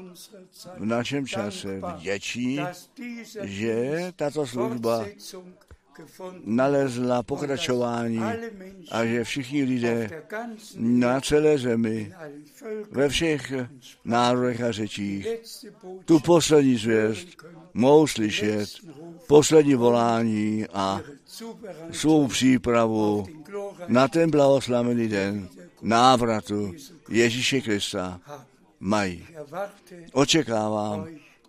[0.78, 1.80] v našem čase.
[1.96, 2.60] Vděční,
[3.42, 5.04] že tato služba
[6.44, 8.20] nalezla pokračování
[8.90, 10.22] a že všichni lidé
[10.76, 12.12] na celé zemi,
[12.90, 13.52] ve všech
[14.04, 15.28] národech a řečích,
[16.04, 17.28] tu poslední zvěst
[17.74, 18.68] mohou slyšet,
[19.26, 21.00] poslední volání a
[21.90, 23.26] svou přípravu
[23.88, 25.48] na ten blahoslavený den
[25.82, 26.74] návratu
[27.08, 28.20] Ježíše Krista
[28.80, 29.26] mají.
[30.12, 31.06] Očekávám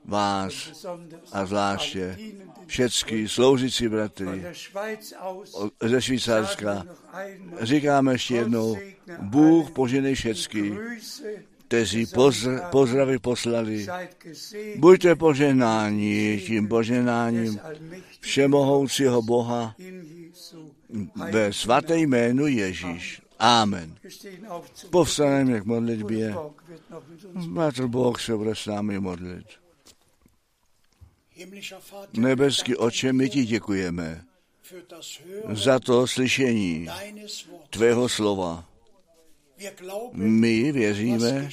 [0.07, 0.85] vás
[1.31, 2.17] a zvláště
[2.65, 4.45] všechny sloužící bratry
[5.81, 6.85] ze Švýcarska.
[7.61, 8.77] Říkáme ještě jednou,
[9.19, 10.73] Bůh poženej Grüße,
[11.67, 13.87] kteří pozdr, pozdravy poslali.
[14.77, 17.59] Buďte poženáni tím poženáním
[18.19, 19.75] všemohoucího Boha
[21.31, 23.21] ve svaté jménu Ježíš.
[23.39, 23.95] Amen.
[24.89, 26.35] Povstaneme k modlitbě.
[27.47, 29.64] Bratr Boh se bude s námi modlit.
[32.13, 34.25] Nebeský oče, my ti děkujeme
[35.53, 36.87] za to slyšení
[37.69, 38.65] tvého slova.
[40.11, 41.49] My věříme,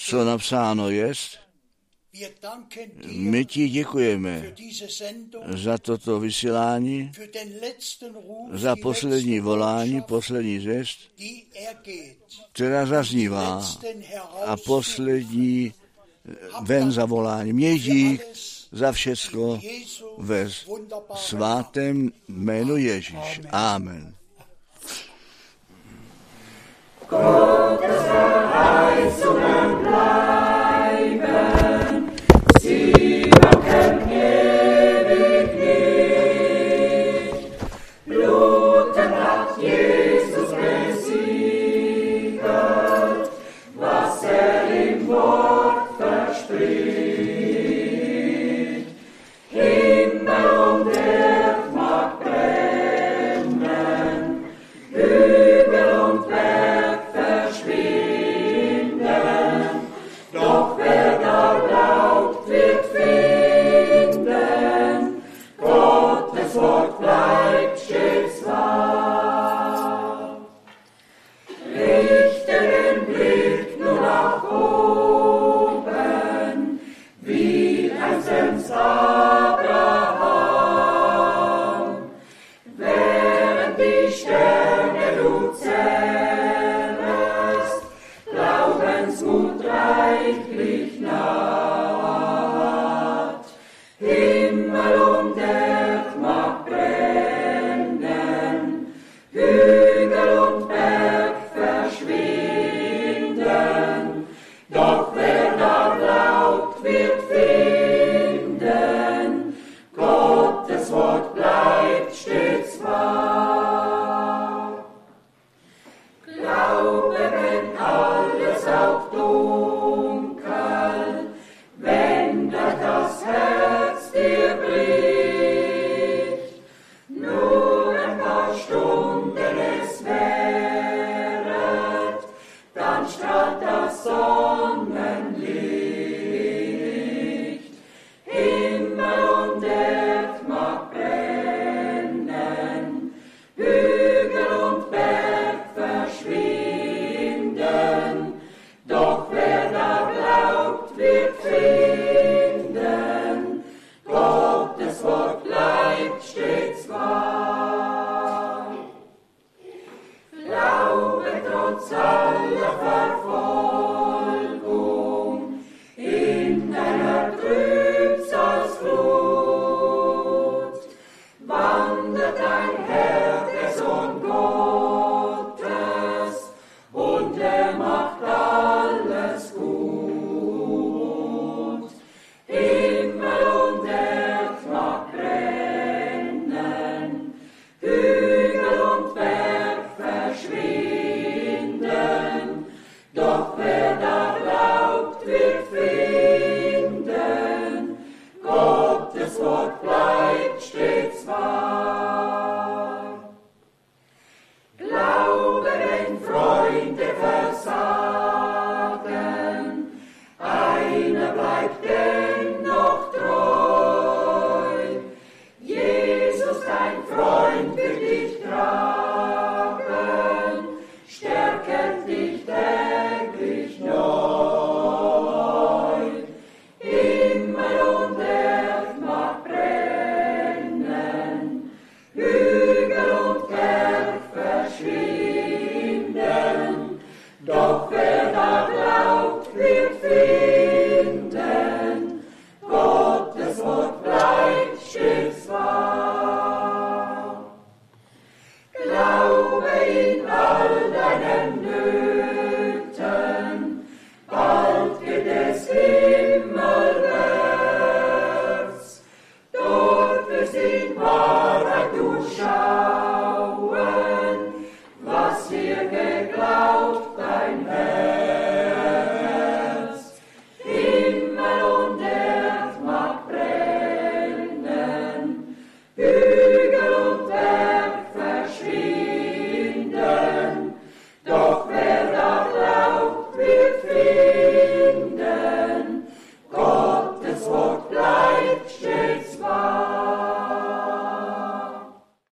[0.00, 1.38] co napsáno jest.
[3.06, 4.54] My ti děkujeme
[5.54, 7.12] za toto vysílání,
[8.52, 10.98] za poslední volání, poslední zvěst,
[12.52, 13.64] která zaznívá
[14.46, 15.72] a poslední
[16.62, 17.52] ven zavolání.
[17.52, 18.22] Měj dík
[18.72, 19.60] za všecko
[20.18, 20.48] ve
[21.14, 23.40] svátém jménu Ježíš.
[23.52, 24.14] Amen.
[29.86, 30.45] verspricht.